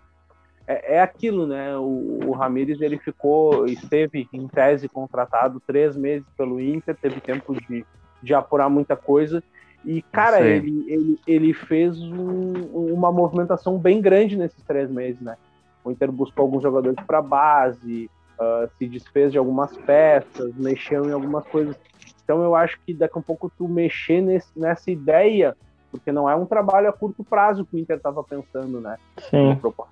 é, 0.66 0.96
é, 0.96 1.00
aquilo, 1.00 1.46
né? 1.46 1.76
O, 1.76 2.20
o 2.26 2.32
Ramires 2.32 2.80
ele 2.80 2.98
ficou, 2.98 3.66
esteve 3.66 4.28
em 4.32 4.46
tese 4.48 4.88
contratado 4.88 5.60
três 5.66 5.96
meses 5.96 6.26
pelo 6.36 6.60
Inter, 6.60 6.96
teve 6.96 7.20
tempo 7.20 7.54
de, 7.54 7.84
de 8.22 8.34
apurar 8.34 8.70
muita 8.70 8.96
coisa. 8.96 9.42
E, 9.84 10.00
cara, 10.00 10.40
ele, 10.40 10.84
ele, 10.88 11.20
ele 11.26 11.52
fez 11.52 12.00
um, 12.00 12.52
uma 12.72 13.12
movimentação 13.12 13.76
bem 13.76 14.00
grande 14.00 14.36
nesses 14.36 14.62
três 14.62 14.90
meses, 14.90 15.20
né? 15.20 15.36
O 15.84 15.90
Inter 15.90 16.10
buscou 16.10 16.44
alguns 16.44 16.62
jogadores 16.62 16.96
para 17.06 17.20
base, 17.20 18.10
uh, 18.38 18.68
se 18.78 18.88
desfez 18.88 19.30
de 19.30 19.38
algumas 19.38 19.76
peças, 19.76 20.54
mexeu 20.56 21.04
em 21.04 21.12
algumas 21.12 21.46
coisas. 21.46 21.76
Então 22.24 22.42
eu 22.42 22.56
acho 22.56 22.80
que 22.80 22.94
daqui 22.94 23.16
a 23.16 23.20
um 23.20 23.22
pouco 23.22 23.52
tu 23.56 23.68
mexer 23.68 24.22
nesse, 24.22 24.48
nessa 24.58 24.90
ideia 24.90 25.54
porque 25.94 26.10
não 26.10 26.28
é 26.28 26.34
um 26.34 26.44
trabalho 26.44 26.88
a 26.88 26.92
curto 26.92 27.22
prazo 27.22 27.64
que 27.64 27.76
o 27.76 27.78
Inter 27.78 27.98
estava 27.98 28.24
pensando, 28.24 28.80
né? 28.80 28.96
Sim. 29.30 29.56
Curto 29.60 29.86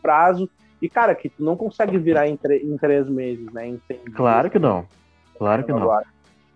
prazo. 0.00 0.48
E, 0.80 0.88
cara, 0.88 1.16
que 1.16 1.28
tu 1.28 1.42
não 1.42 1.56
consegue 1.56 1.98
virar 1.98 2.28
em, 2.28 2.38
em 2.62 2.76
três 2.76 3.08
meses, 3.08 3.52
né? 3.52 3.66
Em 3.66 3.80
claro 4.14 4.48
que 4.48 4.58
não. 4.60 4.86
Claro 5.36 5.64
que 5.64 5.72
não. 5.72 6.00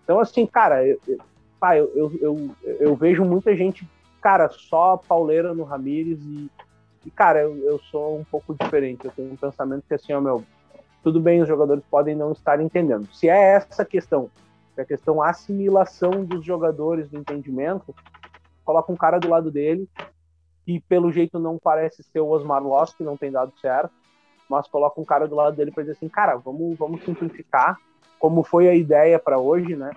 Então, 0.05 0.21
assim, 0.21 0.45
cara, 0.45 0.87
eu, 0.87 0.97
eu, 1.05 1.81
eu, 1.95 2.11
eu, 2.21 2.51
eu 2.79 2.95
vejo 2.95 3.25
muita 3.25 3.53
gente, 3.57 3.85
cara, 4.21 4.49
só 4.49 4.95
pauleira 4.95 5.53
no 5.53 5.65
Ramires 5.65 6.19
e, 6.23 6.49
e 7.05 7.11
cara, 7.11 7.41
eu, 7.41 7.57
eu 7.57 7.79
sou 7.91 8.17
um 8.17 8.23
pouco 8.23 8.55
diferente. 8.55 9.05
Eu 9.05 9.11
tenho 9.11 9.31
um 9.31 9.35
pensamento 9.35 9.83
que, 9.87 9.93
assim, 9.93 10.13
ó, 10.13 10.21
meu, 10.21 10.43
tudo 11.03 11.19
bem, 11.19 11.41
os 11.41 11.47
jogadores 11.47 11.83
podem 11.89 12.15
não 12.15 12.31
estar 12.31 12.61
entendendo. 12.61 13.07
Se 13.13 13.27
é 13.27 13.55
essa 13.55 13.83
questão, 13.83 14.29
se 14.73 14.79
é 14.79 14.83
a 14.83 14.87
questão 14.87 15.21
assimilação 15.21 16.23
dos 16.23 16.45
jogadores 16.45 17.09
do 17.09 17.17
entendimento, 17.17 17.93
coloca 18.63 18.91
um 18.91 18.95
cara 18.95 19.19
do 19.19 19.29
lado 19.29 19.51
dele, 19.51 19.87
que 20.65 20.79
pelo 20.81 21.11
jeito 21.11 21.37
não 21.39 21.57
parece 21.57 22.03
ser 22.03 22.21
o 22.21 22.29
Osmar 22.29 22.63
Loss, 22.63 22.93
que 22.93 23.03
não 23.03 23.17
tem 23.17 23.31
dado 23.31 23.51
certo, 23.59 23.91
mas 24.49 24.67
coloca 24.67 24.99
um 24.99 25.05
cara 25.05 25.27
do 25.27 25.35
lado 25.35 25.55
dele 25.55 25.71
para 25.71 25.83
dizer 25.83 25.93
assim, 25.93 26.07
cara, 26.07 26.37
vamos, 26.37 26.77
vamos 26.77 27.03
simplificar, 27.03 27.77
como 28.17 28.43
foi 28.43 28.69
a 28.69 28.73
ideia 28.73 29.19
para 29.19 29.37
hoje, 29.37 29.75
né? 29.75 29.91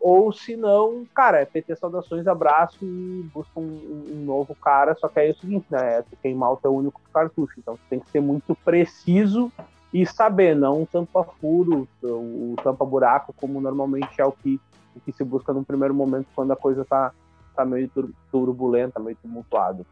Ou 0.00 0.32
se 0.32 0.56
não, 0.56 1.04
cara, 1.14 1.40
é 1.40 1.44
PT 1.44 1.76
saudações, 1.76 2.26
abraço 2.26 2.78
e 2.82 3.28
busca 3.34 3.60
um, 3.60 4.06
um, 4.08 4.24
novo 4.24 4.54
cara, 4.54 4.94
só 4.94 5.08
que 5.08 5.20
aí 5.20 5.28
é 5.28 5.32
o 5.32 5.36
seguinte, 5.36 5.66
né, 5.70 5.98
é 5.98 6.02
tu 6.02 6.16
queimar 6.22 6.52
o 6.52 6.56
teu 6.56 6.74
único 6.74 7.00
cartucho, 7.12 7.54
então 7.58 7.76
tu 7.76 7.82
tem 7.90 8.00
que 8.00 8.10
ser 8.10 8.20
muito 8.20 8.54
preciso 8.64 9.52
e 9.92 10.06
saber, 10.06 10.56
não 10.56 10.86
tampa 10.86 11.22
furo, 11.22 11.86
o 12.02 12.54
tampa 12.62 12.84
buraco, 12.84 13.34
como 13.36 13.60
normalmente 13.60 14.20
é 14.20 14.24
o 14.24 14.32
que, 14.32 14.58
o 14.96 15.00
que 15.00 15.12
se 15.12 15.22
busca 15.22 15.52
num 15.52 15.64
primeiro 15.64 15.94
momento 15.94 16.28
quando 16.34 16.52
a 16.52 16.56
coisa 16.56 16.84
tá, 16.84 17.12
tá 17.54 17.64
meio 17.64 17.90
turbulenta, 18.30 18.98
meio 19.00 19.16
tumultuada. 19.20 19.84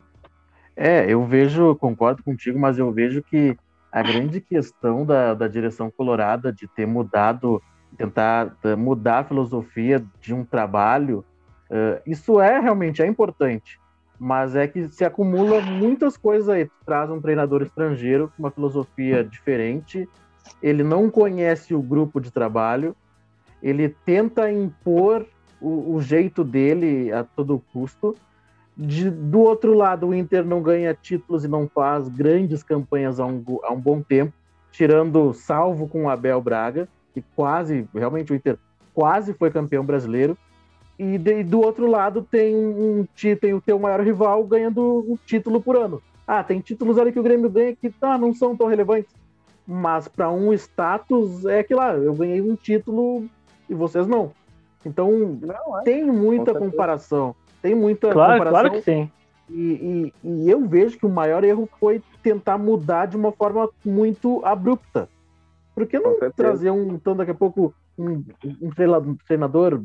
É, 0.75 1.13
eu 1.13 1.25
vejo, 1.25 1.75
concordo 1.75 2.23
contigo, 2.23 2.59
mas 2.59 2.79
eu 2.79 2.91
vejo 2.93 3.23
que 3.23 3.59
a 3.91 4.01
grande 4.01 4.41
questão 4.41 5.05
da, 5.05 5.35
da 5.35 5.49
direção 5.49 5.91
colorada 5.91 6.53
de 6.53 6.69
ter 6.69 6.87
mudado, 6.87 7.61
tentar 7.99 8.57
eh, 8.63 8.77
mudar 8.77 9.19
a 9.19 9.25
filosofia 9.25 10.03
de 10.21 10.33
um 10.33 10.45
trabalho, 10.45 11.25
uh, 11.69 12.01
isso 12.07 12.41
é 12.41 12.61
realmente 12.61 13.03
é 13.03 13.07
importante, 13.07 13.79
mas 14.19 14.55
é 14.55 14.69
que 14.69 14.89
se 14.89 15.05
acumula 15.05 15.61
muitas 15.61 16.17
coisas 16.17 16.49
aí. 16.49 16.71
Traz 16.87 17.11
um 17.11 17.21
treinador 17.21 17.61
estrangeiro 17.61 18.29
com 18.29 18.45
uma 18.45 18.53
filosofia 18.53 19.25
diferente, 19.25 20.09
ele 20.63 20.85
não 20.85 21.11
conhece 21.11 21.75
o 21.75 21.83
grupo 21.83 22.21
de 22.21 22.31
trabalho, 22.31 22.97
ele 23.61 23.89
tenta 23.89 24.51
impor 24.51 25.27
o, 25.61 25.97
o 25.97 26.01
jeito 26.01 26.45
dele 26.45 27.13
a 27.13 27.25
todo 27.25 27.63
custo. 27.73 28.15
De, 28.77 29.11
do 29.11 29.41
outro 29.41 29.75
lado, 29.75 30.07
o 30.07 30.15
Inter 30.15 30.45
não 30.45 30.63
ganha 30.63 30.95
títulos 30.95 31.45
e 31.45 31.49
não 31.49 31.69
faz 31.69 32.09
grandes 32.09 32.63
campanhas 32.63 33.19
há 33.19 33.27
um, 33.27 33.43
há 33.65 33.73
um 33.73 33.81
bom 33.81 34.01
tempo, 34.01 34.33
tirando 34.71 35.35
salvo 35.35 35.89
com 35.89 36.05
o 36.05 36.09
Abel 36.09 36.41
Braga, 36.41 36.89
que 37.21 37.25
quase, 37.35 37.87
realmente 37.95 38.33
o 38.33 38.35
Inter 38.35 38.59
quase 38.95 39.35
foi 39.35 39.51
campeão 39.51 39.85
brasileiro. 39.85 40.37
E, 40.99 41.17
de, 41.17 41.45
do 41.45 41.61
outro 41.61 41.87
lado 41.87 42.27
tem 42.29 42.57
um 42.57 43.07
tem 43.41 43.55
o 43.55 43.61
teu 43.61 43.79
maior 43.79 44.01
rival 44.01 44.43
ganhando 44.45 45.05
um 45.09 45.17
título 45.27 45.61
por 45.61 45.77
ano. 45.77 46.03
Ah, 46.27 46.43
tem 46.43 46.61
títulos 46.61 46.99
ali 46.99 47.13
que 47.13 47.21
o 47.21 47.23
Grêmio 47.23 47.49
ganha 47.49 47.75
que 47.75 47.89
tá, 47.89 48.19
não 48.19 48.35
são 48.35 48.57
tão 48.57 48.67
relevantes. 48.67 49.11
Mas 49.67 50.09
para 50.09 50.31
um 50.31 50.53
status 50.53 51.45
é 51.47 51.63
que 51.63 51.75
lá, 51.75 51.93
eu 51.93 52.15
ganhei 52.15 52.41
um 52.41 52.57
título 52.57 53.27
e 53.69 53.75
vocês 53.75 54.07
não. 54.07 54.33
Então 54.85 55.11
não, 55.41 55.79
é. 55.79 55.83
tem 55.83 56.05
muita 56.05 56.55
comparação. 56.55 57.35
Tem 57.63 57.75
muita 57.75 58.11
claro, 58.11 58.33
comparação. 58.33 58.61
Claro 58.61 58.71
que 58.79 58.85
tem. 58.85 59.13
E, 59.51 60.13
e, 60.23 60.29
e, 60.29 60.51
eu 60.51 60.67
vejo 60.67 60.99
que 60.99 61.07
o 61.07 61.11
maior 61.11 61.43
erro 61.43 61.69
foi 61.81 62.03
tentar 62.23 62.59
mudar 62.59 63.07
de 63.07 63.17
uma 63.17 63.33
forma 63.33 63.69
muito 63.85 64.45
abrupta. 64.45 65.09
Por 65.79 65.87
que 65.87 65.99
não 66.01 66.19
trazer 66.33 66.71
um, 66.71 66.95
então 66.95 67.15
daqui 67.15 67.31
a 67.31 67.35
pouco, 67.35 67.73
um, 67.97 68.25
um 68.61 69.15
treinador 69.27 69.81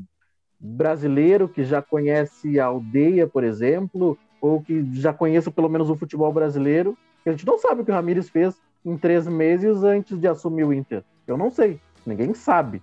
brasileiro 0.59 1.47
que 1.47 1.63
já 1.63 1.83
conhece 1.83 2.59
a 2.59 2.65
aldeia, 2.65 3.27
por 3.27 3.43
exemplo, 3.43 4.17
ou 4.41 4.59
que 4.59 4.83
já 4.93 5.13
conheça 5.13 5.51
pelo 5.51 5.69
menos 5.69 5.91
o 5.91 5.95
futebol 5.95 6.33
brasileiro, 6.33 6.97
a 7.25 7.29
gente 7.29 7.45
não 7.45 7.59
sabe 7.59 7.81
o 7.81 7.85
que 7.85 7.91
o 7.91 7.93
Ramires 7.93 8.29
fez 8.29 8.59
em 8.83 8.97
três 8.97 9.27
meses 9.27 9.83
antes 9.83 10.19
de 10.19 10.27
assumir 10.27 10.63
o 10.63 10.73
Inter. 10.73 11.03
Eu 11.27 11.37
não 11.37 11.51
sei, 11.51 11.79
ninguém 12.05 12.33
sabe. 12.33 12.81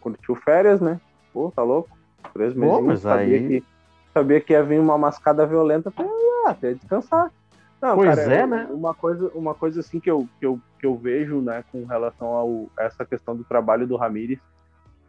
Curtiu 0.00 0.34
férias, 0.36 0.80
né? 0.80 0.98
Pô, 1.34 1.52
tá 1.54 1.62
louco? 1.62 1.96
Três 2.32 2.54
meses. 2.54 3.00
sabia 3.00 3.36
aí... 3.36 3.48
que 3.48 3.64
sabia 4.14 4.40
que 4.40 4.54
ia 4.54 4.62
vir 4.62 4.80
uma 4.80 4.96
mascada 4.96 5.44
violenta 5.44 5.90
até, 5.90 6.08
até 6.46 6.72
descansar. 6.72 7.30
Não, 7.80 7.94
pois 7.94 8.14
cara, 8.14 8.34
é, 8.34 8.46
né? 8.46 8.68
Uma 8.70 8.94
coisa, 8.94 9.30
uma 9.34 9.54
coisa 9.54 9.80
assim 9.80 10.00
que 10.00 10.10
eu, 10.10 10.28
que 10.38 10.46
eu, 10.46 10.60
que 10.78 10.86
eu 10.86 10.96
vejo, 10.96 11.40
né, 11.40 11.62
com 11.70 11.84
relação 11.84 12.28
ao 12.28 12.66
essa 12.78 13.04
questão 13.04 13.36
do 13.36 13.44
trabalho 13.44 13.86
do 13.86 13.96
Ramires, 13.96 14.40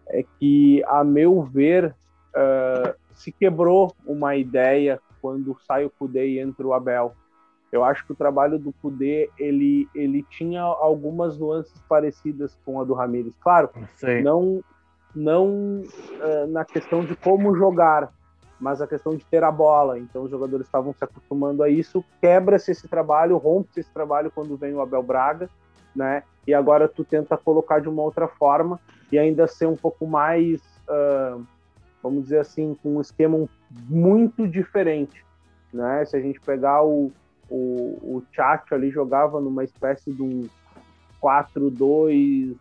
é 0.10 0.24
que, 0.38 0.84
a 0.86 1.04
meu 1.04 1.42
ver, 1.44 1.96
uh, 2.36 2.94
se 3.14 3.32
quebrou 3.32 3.94
uma 4.06 4.36
ideia 4.36 5.00
quando 5.22 5.58
sai 5.66 5.86
o 5.86 5.90
Kudê 5.90 6.28
e 6.28 6.40
entra 6.40 6.66
o 6.66 6.74
Abel. 6.74 7.14
Eu 7.72 7.84
acho 7.84 8.06
que 8.06 8.14
o 8.14 8.16
trabalho 8.16 8.58
do 8.58 8.72
Kudê, 8.82 9.30
ele, 9.38 9.90
ele 9.94 10.24
tinha 10.30 10.62
algumas 10.62 11.38
nuances 11.38 11.82
parecidas 11.90 12.58
com 12.64 12.80
a 12.80 12.84
do 12.84 12.94
Ramires. 12.94 13.34
Claro, 13.42 13.70
Sim. 13.96 14.22
não 14.22 14.64
não 15.16 15.82
uh, 15.82 16.48
na 16.48 16.64
questão 16.64 17.04
de 17.04 17.16
como 17.16 17.56
jogar, 17.56 18.14
mas 18.60 18.82
a 18.82 18.88
questão 18.88 19.16
de 19.16 19.24
ter 19.26 19.44
a 19.44 19.52
bola. 19.52 20.00
Então 20.00 20.24
os 20.24 20.32
jogadores 20.32 20.66
estavam 20.66 20.94
se 20.94 21.04
acostumando 21.04 21.64
a 21.64 21.70
isso. 21.70 22.04
Quebra-se 22.20 22.72
esse 22.72 22.88
trabalho, 22.88 23.38
rompe-se 23.38 23.82
esse 23.82 23.92
trabalho 23.92 24.32
quando 24.32 24.58
vem 24.58 24.74
o 24.74 24.82
Abel 24.82 25.04
Braga, 25.04 25.50
né? 25.96 26.24
E 26.46 26.54
agora 26.54 26.88
tu 26.88 27.04
tenta 27.04 27.38
colocar 27.38 27.80
de 27.80 27.90
uma 27.90 28.02
outra 28.02 28.28
forma 28.28 28.80
e 29.12 29.20
ainda 29.20 29.48
ser 29.48 29.66
um 29.66 29.76
pouco 29.76 30.08
mais, 30.08 30.62
uh, 30.88 31.44
vamos 32.02 32.24
dizer 32.24 32.40
assim, 32.40 32.76
com 32.82 32.98
um 32.98 33.02
esquema 33.02 33.48
muito 33.90 34.48
diferente. 34.48 35.26
Né? 35.74 36.06
Se 36.06 36.16
a 36.16 36.22
gente 36.22 36.40
pegar 36.40 36.84
o, 36.84 37.12
o, 37.50 37.58
o 37.58 38.24
Chacho 38.32 38.74
ali, 38.74 38.90
jogava 38.90 39.42
numa 39.42 39.64
espécie 39.64 40.12
de 40.12 40.22
um 40.22 40.48
4-2, 41.22 42.56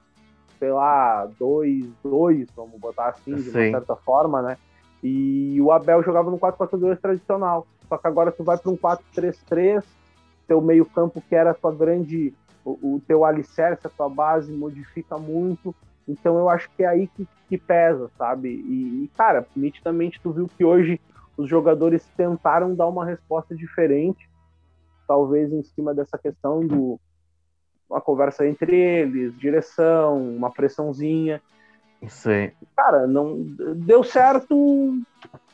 sei 0.58 0.72
lá, 0.72 1.28
2-2, 1.40 2.48
vamos 2.56 2.80
botar 2.80 3.08
assim, 3.08 3.36
de 3.36 3.50
uma 3.50 3.70
certa 3.70 3.96
forma, 3.96 4.42
né? 4.42 4.58
E 5.02 5.60
o 5.60 5.70
Abel 5.70 6.02
jogava 6.02 6.30
no 6.30 6.38
4-4-2 6.38 6.98
tradicional. 7.00 7.66
Só 7.88 7.96
que 7.96 8.06
agora 8.06 8.32
tu 8.32 8.42
vai 8.42 8.58
para 8.58 8.70
um 8.70 8.76
4-3-3, 8.76 9.84
teu 10.46 10.60
meio-campo 10.60 11.20
que 11.20 11.34
era 11.34 11.50
a 11.50 11.54
tua 11.54 11.72
grande, 11.72 12.34
o, 12.64 12.94
o, 12.94 13.02
teu 13.06 13.24
alicerce, 13.24 13.86
a 13.86 13.90
tua 13.90 14.08
base, 14.08 14.52
modifica 14.52 15.16
muito. 15.16 15.74
Então 16.08 16.36
eu 16.38 16.48
acho 16.48 16.68
que 16.70 16.82
é 16.82 16.88
aí 16.88 17.06
que, 17.08 17.26
que 17.48 17.58
pesa, 17.58 18.10
sabe? 18.16 18.48
E, 18.48 19.04
e, 19.04 19.10
cara, 19.16 19.46
nitidamente 19.54 20.20
tu 20.20 20.32
viu 20.32 20.48
que 20.48 20.64
hoje 20.64 21.00
os 21.36 21.48
jogadores 21.48 22.04
tentaram 22.16 22.74
dar 22.74 22.86
uma 22.86 23.04
resposta 23.04 23.54
diferente, 23.54 24.28
talvez 25.06 25.52
em 25.52 25.62
cima 25.62 25.94
dessa 25.94 26.16
questão 26.18 26.66
do 26.66 26.98
uma 27.88 28.00
conversa 28.00 28.46
entre 28.46 28.76
eles, 28.76 29.36
direção, 29.38 30.18
uma 30.18 30.50
pressãozinha. 30.50 31.40
Sim. 32.08 32.50
Cara, 32.76 33.06
não 33.06 33.38
deu 33.76 34.02
certo 34.04 34.98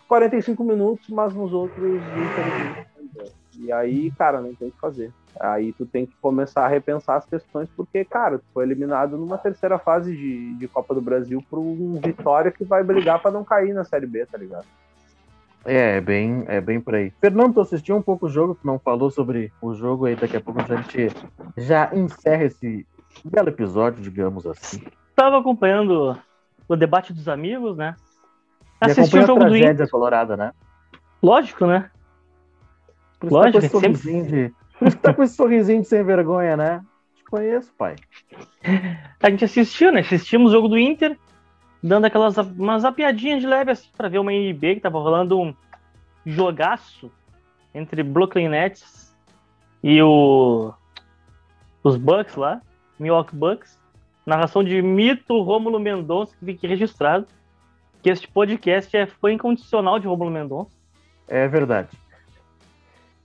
45 0.08 0.62
minutos, 0.64 1.08
mas 1.08 1.34
nos 1.34 1.52
outros 1.52 2.02
e 3.58 3.70
aí, 3.70 4.10
cara, 4.12 4.40
não 4.40 4.54
tem 4.54 4.68
o 4.68 4.72
que 4.72 4.80
fazer. 4.80 5.12
Aí 5.38 5.72
tu 5.72 5.86
tem 5.86 6.04
que 6.04 6.14
começar 6.20 6.64
a 6.64 6.68
repensar 6.68 7.16
as 7.16 7.26
questões, 7.26 7.68
porque, 7.76 8.04
cara, 8.04 8.38
tu 8.38 8.44
foi 8.52 8.64
eliminado 8.64 9.16
numa 9.16 9.38
terceira 9.38 9.78
fase 9.78 10.14
de, 10.14 10.54
de 10.54 10.68
Copa 10.68 10.94
do 10.94 11.00
Brasil 11.00 11.42
por 11.48 11.58
um 11.58 12.00
Vitória 12.02 12.50
que 12.50 12.64
vai 12.64 12.82
brigar 12.82 13.20
para 13.20 13.30
não 13.30 13.44
cair 13.44 13.72
na 13.72 13.84
Série 13.84 14.06
B, 14.06 14.26
tá 14.26 14.36
ligado? 14.36 14.66
É, 15.64 15.96
é 15.96 16.00
bem, 16.00 16.44
é 16.48 16.60
bem 16.60 16.80
por 16.80 16.94
aí. 16.94 17.12
Fernando, 17.20 17.54
tu 17.54 17.60
assistiu 17.60 17.96
um 17.96 18.02
pouco 18.02 18.26
o 18.26 18.28
jogo, 18.28 18.58
não 18.64 18.78
falou 18.78 19.10
sobre 19.10 19.52
o 19.60 19.74
jogo 19.74 20.06
aí, 20.06 20.16
daqui 20.16 20.36
a 20.36 20.40
pouco 20.40 20.60
a 20.60 20.76
gente 20.76 21.08
já 21.56 21.94
encerra 21.94 22.44
esse 22.44 22.86
belo 23.24 23.48
episódio, 23.48 24.02
digamos 24.02 24.46
assim. 24.46 24.82
Tava 25.14 25.38
acompanhando 25.38 26.18
o 26.74 26.76
debate 26.76 27.12
dos 27.12 27.28
amigos, 27.28 27.76
né? 27.76 27.96
Assisti 28.80 29.18
o 29.18 29.26
jogo 29.26 29.44
do 29.44 29.56
Inter. 29.56 29.88
colorada, 29.90 30.36
né? 30.36 30.52
Lógico, 31.22 31.66
né? 31.66 31.90
Por 33.20 33.26
isso 33.26 33.34
Lógico, 33.36 33.52
tá 33.52 33.60
com 33.60 33.66
esse 33.66 33.68
sorrisinho 33.68 34.24
sempre... 34.24 34.48
de... 34.48 34.54
Por 34.78 34.88
isso 34.88 34.98
tá 34.98 35.14
com 35.14 35.22
esse 35.22 35.34
sorrisinho 35.36 35.82
de 35.82 35.88
sem 35.88 36.02
vergonha, 36.02 36.56
né? 36.56 36.84
Te 37.14 37.24
conheço, 37.24 37.72
pai. 37.78 37.96
A 39.22 39.30
gente 39.30 39.44
assistiu, 39.44 39.92
né? 39.92 40.00
Assistimos 40.00 40.50
o 40.50 40.54
jogo 40.54 40.68
do 40.68 40.78
Inter, 40.78 41.16
dando 41.82 42.06
aquelas 42.06 42.36
umas 42.36 42.84
apiadinhas 42.84 43.40
de 43.40 43.46
leve 43.46 43.70
assim 43.70 43.88
para 43.96 44.08
ver 44.08 44.18
uma 44.18 44.32
NB 44.32 44.76
que 44.76 44.80
tava 44.80 44.98
rolando 44.98 45.40
um 45.40 45.54
jogaço 46.26 47.10
entre 47.74 48.02
Brooklyn 48.02 48.48
Nets 48.48 49.14
e 49.82 50.02
o 50.02 50.72
os 51.84 51.96
Bucks 51.96 52.36
lá, 52.36 52.60
Milwaukee 52.98 53.34
Bucks. 53.34 53.81
Narração 54.24 54.62
de 54.62 54.80
Mito 54.80 55.40
Rômulo 55.42 55.80
Mendonça, 55.80 56.34
que 56.38 56.44
fique 56.44 56.66
registrado 56.66 57.26
que 58.02 58.10
este 58.10 58.26
podcast 58.26 58.96
é, 58.96 59.06
foi 59.06 59.32
incondicional 59.32 59.98
de 59.98 60.06
Rômulo 60.06 60.30
Mendonça. 60.30 60.76
É 61.28 61.46
verdade. 61.46 61.90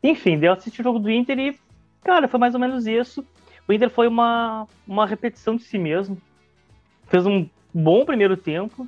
Enfim, 0.04 0.40
eu 0.42 0.54
assisti 0.54 0.82
o 0.82 0.84
jogo 0.84 1.00
do 1.00 1.10
Inter 1.10 1.40
e, 1.40 1.60
cara, 2.04 2.28
foi 2.28 2.40
mais 2.40 2.54
ou 2.54 2.60
menos 2.60 2.86
isso. 2.86 3.26
O 3.68 3.74
Inter 3.74 3.90
foi 3.90 4.08
uma, 4.08 4.68
uma 4.88 5.06
repetição 5.06 5.56
de 5.56 5.64
si 5.64 5.78
mesmo. 5.78 6.18
Fez 7.08 7.26
um 7.26 7.50
bom 7.74 8.06
primeiro 8.06 8.38
tempo, 8.38 8.88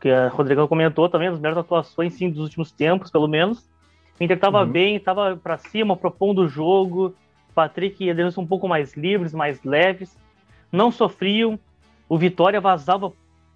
que 0.00 0.10
a 0.10 0.28
Rodrigo 0.28 0.66
comentou 0.66 1.08
também, 1.08 1.28
as 1.28 1.38
melhores 1.38 1.58
atuações 1.58 2.14
sim 2.14 2.28
dos 2.30 2.42
últimos 2.42 2.72
tempos, 2.72 3.10
pelo 3.10 3.28
menos. 3.28 3.60
O 4.18 4.24
Inter 4.24 4.36
estava 4.36 4.62
uhum. 4.62 4.70
bem, 4.70 4.96
estava 4.96 5.36
para 5.36 5.56
cima, 5.56 5.96
propondo 5.96 6.42
o 6.42 6.48
jogo. 6.48 7.14
Patrick 7.54 8.04
e 8.04 8.08
Edenilson 8.08 8.42
um 8.42 8.46
pouco 8.46 8.68
mais 8.68 8.94
livres, 8.94 9.34
mais 9.34 9.62
leves, 9.64 10.16
não 10.70 10.90
sofriam. 10.90 11.58
O 12.08 12.18
Vitória 12.18 12.60
vazava 12.60 13.12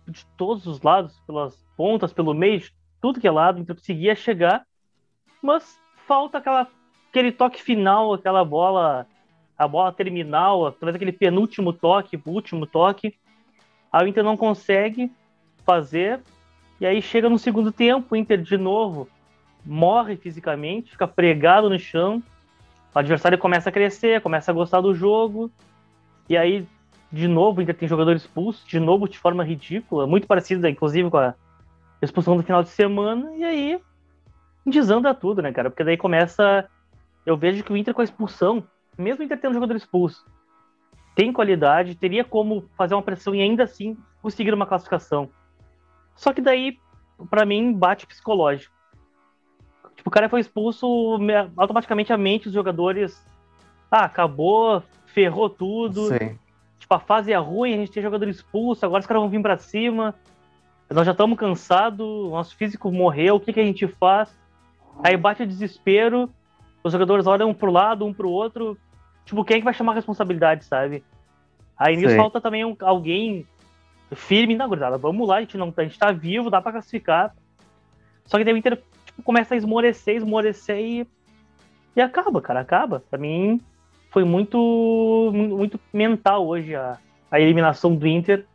de 0.07 0.25
todos 0.37 0.67
os 0.67 0.81
lados, 0.83 1.21
pelas 1.27 1.57
pontas, 1.77 2.13
pelo 2.13 2.35
meio, 2.35 2.61
de 2.61 2.73
tudo 3.01 3.21
que 3.21 3.27
é 3.27 3.31
lado, 3.31 3.61
então 3.61 3.77
conseguia 3.77 4.15
chegar, 4.15 4.67
mas 5.43 5.79
falta 6.07 6.39
aquela, 6.39 6.69
aquele 7.11 7.33
toque 7.33 7.63
final, 7.63 8.15
aquela 8.15 8.45
bola, 8.45 9.07
a 9.59 9.69
bola 9.69 9.93
terminal, 9.93 10.73
talvez 10.73 10.95
aquele 10.95 11.13
penúltimo 11.13 11.73
toque, 11.73 12.21
último 12.25 12.67
toque, 12.67 13.15
a 13.93 14.07
Inter 14.07 14.25
não 14.25 14.37
consegue 14.37 15.11
fazer, 15.65 16.21
E 16.81 16.87
aí 16.87 17.01
chega 17.01 17.31
no 17.31 17.39
segundo 17.39 17.71
tempo, 17.71 18.15
o 18.15 18.17
Inter 18.17 18.43
de 18.43 18.57
novo 18.57 19.09
morre 19.65 20.17
fisicamente, 20.17 20.91
fica 20.91 21.07
pregado 21.07 21.71
no 21.71 21.79
chão. 21.79 22.23
O 22.95 22.99
adversário 22.99 23.39
começa 23.39 23.71
a 23.71 23.73
crescer, 23.73 24.21
começa 24.21 24.51
a 24.51 24.55
gostar 24.55 24.81
do 24.81 24.95
jogo. 24.95 25.51
E 26.29 26.37
aí, 26.37 26.67
de 27.15 27.29
novo, 27.29 27.63
Inter 27.63 27.77
tem 27.77 27.89
jogador 27.89 28.17
expulso, 28.17 28.67
de 28.67 28.81
novo 28.81 29.09
de 29.09 29.17
forma 29.17 29.45
ridícula, 29.45 30.05
muito 30.05 30.27
parecida, 30.27 30.69
inclusive, 30.69 31.09
com 31.09 31.19
a 31.19 31.35
expulsão 32.03 32.37
do 32.37 32.43
final 32.43 32.61
de 32.61 32.71
semana. 32.71 33.33
E 33.37 33.45
aí, 33.45 33.81
desanda 34.67 35.15
tudo, 35.15 35.41
né, 35.41 35.53
cara? 35.53 35.71
Porque 35.71 35.85
daí 35.85 35.97
começa. 35.97 36.69
Eu 37.25 37.37
vejo 37.37 37.63
que 37.63 37.73
o 37.73 37.77
Inter 37.77 37.95
com 37.95 38.01
a 38.01 38.05
expulsão, 38.05 38.67
mesmo 38.99 39.23
o 39.23 39.25
Inter 39.25 39.41
tendo 39.41 39.55
jogador 39.55 39.77
expulso, 39.77 40.27
tem 41.15 41.33
qualidade, 41.33 41.95
teria 41.95 42.25
como 42.25 42.69
fazer 42.77 42.95
uma 42.95 43.03
pressão 43.03 43.33
e 43.33 43.41
ainda 43.41 43.63
assim 43.63 43.97
conseguir 44.21 44.53
uma 44.53 44.67
classificação. 44.67 45.31
Só 46.17 46.33
que 46.33 46.41
daí, 46.41 46.79
para 47.31 47.47
mim, 47.47 47.73
bate 47.73 48.09
psicológico. 48.09 48.75
Tipo, 49.95 50.09
o 50.09 50.13
cara 50.13 50.29
foi 50.29 50.41
expulso, 50.41 51.17
automaticamente 51.57 52.13
a 52.13 52.19
mente 52.19 52.45
dos 52.45 52.55
jogadores. 52.55 53.25
Ah, 53.89 54.05
acabou, 54.05 54.83
ferrou 55.07 55.49
tudo. 55.49 56.09
Sim. 56.09 56.37
Tipo, 56.85 56.97
a 56.97 57.01
fase 57.01 57.33
é 57.33 57.37
ruim, 57.39 57.73
a 57.73 57.79
gente 57.79 57.93
tem 57.93 58.03
jogador 58.03 58.29
expulso, 58.29 58.85
agora 58.85 59.01
os 59.01 59.07
caras 59.07 59.23
vão 59.23 59.31
vir 59.31 59.41
para 59.41 59.57
cima. 59.57 60.15
Nós 60.91 61.07
já 61.07 61.13
estamos 61.13 61.39
cansados, 61.39 62.31
nosso 62.31 62.55
físico 62.57 62.93
morreu, 62.93 63.37
o 63.37 63.41
que, 63.41 63.55
que 63.55 63.61
a 63.61 63.65
gente 63.65 63.89
faz? 63.89 64.39
Aí 65.03 65.17
bate 65.17 65.43
o 65.43 65.47
desespero, 65.47 66.29
os 66.83 66.93
jogadores 66.93 67.27
olham 67.27 67.49
um 67.49 67.55
pro 67.55 67.73
lado, 67.73 68.05
um 68.05 68.13
pro 68.13 68.29
outro. 68.29 68.77
Tipo, 69.25 69.43
quem 69.47 69.57
é 69.57 69.59
que 69.61 69.65
vai 69.65 69.73
chamar 69.73 69.93
a 69.93 69.95
responsabilidade, 69.95 70.67
sabe? 70.67 71.03
Aí 71.75 71.97
nisso 71.97 72.15
falta 72.17 72.39
também 72.39 72.67
um, 72.67 72.77
alguém 72.81 73.47
firme 74.13 74.55
na 74.55 74.67
gurizada. 74.67 74.99
Vamos 74.99 75.27
lá, 75.27 75.37
a 75.37 75.41
gente, 75.41 75.57
não, 75.57 75.73
a 75.75 75.83
gente 75.83 75.99
tá 75.99 76.13
vivo, 76.13 76.51
dá 76.51 76.61
pra 76.61 76.73
classificar. 76.73 77.35
Só 78.27 78.37
que 78.37 78.45
daí 78.45 78.53
o 78.53 78.59
Inter 78.59 78.79
tipo, 79.07 79.23
começa 79.23 79.55
a 79.55 79.57
esmorecer, 79.57 80.17
esmorecer 80.17 80.79
e, 80.79 81.07
e 81.97 82.03
acaba, 82.03 82.43
cara, 82.43 82.61
acaba. 82.61 83.03
Pra 83.09 83.19
mim 83.19 83.59
foi 84.15 84.23
muito, 84.23 85.33
muito 85.35 85.79
mental 85.93 86.47
hoje 86.47 86.77
a, 86.77 86.99
a 87.29 87.41
eliminação 87.41 87.97
do 87.97 88.07
Inter, 88.07 88.47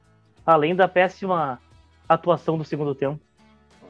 além 0.45 0.74
da 0.74 0.88
péssima 0.88 1.60
atuação 2.08 2.58
do 2.58 2.63
segundo 2.63 2.95
tempo. 2.95 3.19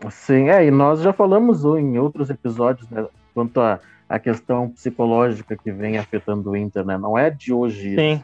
Sim, 0.09 0.49
é, 0.49 0.65
e 0.65 0.71
nós 0.71 0.99
já 1.01 1.13
falamos 1.13 1.63
em 1.63 1.99
outros 1.99 2.31
episódios, 2.31 2.89
né, 2.89 3.05
quanto 3.35 3.61
a, 3.61 3.79
a 4.09 4.17
questão 4.17 4.71
psicológica 4.71 5.55
que 5.55 5.71
vem 5.71 5.99
afetando 5.99 6.49
o 6.49 6.57
Inter, 6.57 6.83
né? 6.83 6.97
Não 6.97 7.15
é 7.15 7.29
de 7.29 7.53
hoje. 7.53 7.95
Sim. 7.95 8.23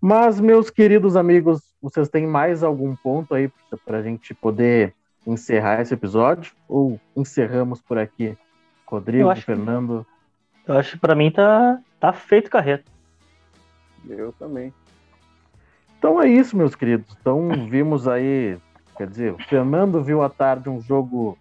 Mas, 0.00 0.40
meus 0.40 0.68
queridos 0.68 1.14
amigos, 1.14 1.62
vocês 1.80 2.08
têm 2.08 2.26
mais 2.26 2.64
algum 2.64 2.96
ponto 2.96 3.36
aí 3.36 3.52
para 3.86 3.98
a 3.98 4.02
gente 4.02 4.34
poder 4.34 4.94
encerrar 5.24 5.80
esse 5.80 5.94
episódio? 5.94 6.52
Ou 6.68 6.98
encerramos 7.16 7.80
por 7.80 7.98
aqui? 7.98 8.36
Rodrigo, 8.84 9.32
Fernando? 9.36 10.04
Eu 10.66 10.78
acho 10.78 10.92
que 10.92 10.98
para 10.98 11.14
mim 11.14 11.30
tá, 11.30 11.80
tá 11.98 12.12
feito 12.12 12.50
carreto. 12.50 12.90
Eu 14.08 14.32
também. 14.32 14.72
Então 15.98 16.20
é 16.20 16.28
isso, 16.28 16.56
meus 16.56 16.74
queridos. 16.74 17.16
Então 17.20 17.48
vimos 17.68 18.08
aí, 18.08 18.58
quer 18.96 19.06
dizer, 19.06 19.32
o 19.32 19.38
Fernando 19.38 20.02
viu 20.02 20.22
à 20.22 20.28
tarde 20.28 20.68
um 20.68 20.80
jogo 20.80 21.38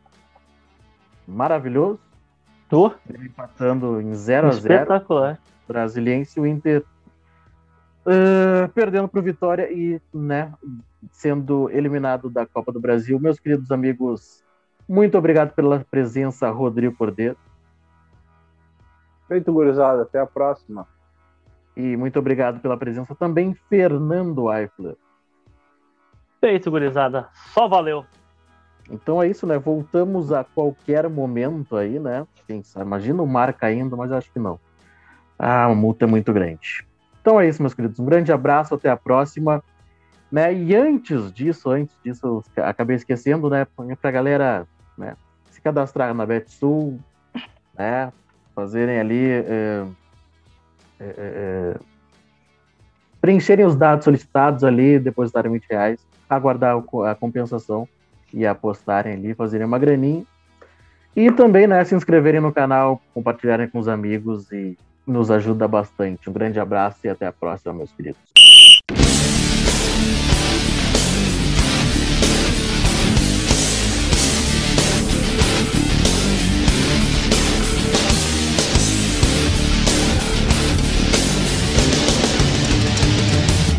maravilhoso. 1.27 1.99
Tô. 2.69 2.93
Empatando 3.09 3.99
em 3.99 4.13
0 4.13 4.47
a 4.47 4.51
0 4.51 4.73
Espetacular. 4.73 5.39
Brasiliense, 5.67 6.39
o 6.39 6.45
Inter 6.45 6.83
uh, 8.05 8.69
perdendo 8.73 9.07
para 9.07 9.19
o 9.19 9.23
Vitória 9.23 9.71
e 9.71 10.01
né, 10.13 10.51
sendo 11.11 11.69
eliminado 11.69 12.29
da 12.29 12.45
Copa 12.45 12.71
do 12.71 12.79
Brasil. 12.79 13.19
Meus 13.19 13.39
queridos 13.39 13.71
amigos, 13.71 14.43
muito 14.87 15.17
obrigado 15.17 15.53
pela 15.53 15.85
presença, 15.89 16.49
Rodrigo 16.49 16.95
Cordeiro. 16.95 17.37
Feito, 19.31 19.53
gurizada. 19.53 20.01
Até 20.01 20.19
a 20.19 20.25
próxima. 20.25 20.85
E 21.77 21.95
muito 21.95 22.19
obrigado 22.19 22.59
pela 22.59 22.75
presença 22.75 23.15
também, 23.15 23.53
Fernando 23.69 24.51
Eifler. 24.51 24.97
Feito, 26.41 26.69
gurizada. 26.69 27.29
Só 27.53 27.65
valeu. 27.65 28.05
Então 28.89 29.23
é 29.23 29.29
isso, 29.29 29.47
né? 29.47 29.57
Voltamos 29.57 30.33
a 30.33 30.43
qualquer 30.43 31.07
momento 31.07 31.77
aí, 31.77 31.97
né? 31.97 32.27
Quem 32.45 32.61
sabe? 32.61 32.85
Imagina 32.85 33.23
o 33.23 33.25
mar 33.25 33.53
caindo, 33.53 33.95
mas 33.95 34.11
acho 34.11 34.29
que 34.33 34.37
não. 34.37 34.59
Ah, 35.39 35.63
a 35.63 35.73
multa 35.73 36.03
é 36.03 36.07
muito 36.09 36.33
grande. 36.33 36.85
Então 37.21 37.39
é 37.39 37.47
isso, 37.47 37.61
meus 37.61 37.73
queridos. 37.73 38.01
Um 38.01 38.05
grande 38.05 38.33
abraço, 38.33 38.75
até 38.75 38.89
a 38.89 38.97
próxima. 38.97 39.63
Né? 40.29 40.53
E 40.53 40.75
antes 40.75 41.31
disso, 41.31 41.69
antes 41.69 41.95
disso, 42.03 42.43
eu 42.53 42.65
acabei 42.65 42.97
esquecendo, 42.97 43.49
né? 43.49 43.65
Para 43.65 44.09
a 44.09 44.11
galera 44.11 44.67
né, 44.97 45.15
se 45.51 45.61
cadastrar 45.61 46.13
na 46.13 46.25
BetSul, 46.25 46.99
né? 47.77 48.11
Fazerem 48.55 48.99
ali. 48.99 49.29
É, 49.29 49.85
é, 50.99 51.05
é, 51.17 51.75
preencherem 53.19 53.65
os 53.65 53.75
dados 53.75 54.03
solicitados 54.03 54.63
ali, 54.63 54.97
depositarem 54.97 55.51
20 55.51 55.65
reais, 55.69 55.99
aguardar 56.29 56.75
a 57.07 57.15
compensação 57.15 57.87
e 58.33 58.45
apostarem 58.45 59.13
ali, 59.13 59.33
fazerem 59.35 59.65
uma 59.65 59.77
graninha. 59.77 60.23
E 61.15 61.31
também, 61.31 61.67
né, 61.67 61.83
se 61.83 61.93
inscreverem 61.93 62.41
no 62.41 62.51
canal, 62.51 63.01
compartilharem 63.13 63.67
com 63.67 63.79
os 63.79 63.87
amigos 63.87 64.51
e 64.51 64.77
nos 65.05 65.29
ajuda 65.29 65.67
bastante. 65.67 66.29
Um 66.29 66.33
grande 66.33 66.59
abraço 66.59 66.99
e 67.03 67.09
até 67.09 67.27
a 67.27 67.31
próxima, 67.31 67.73
meus 67.73 67.91
queridos. 67.91 68.21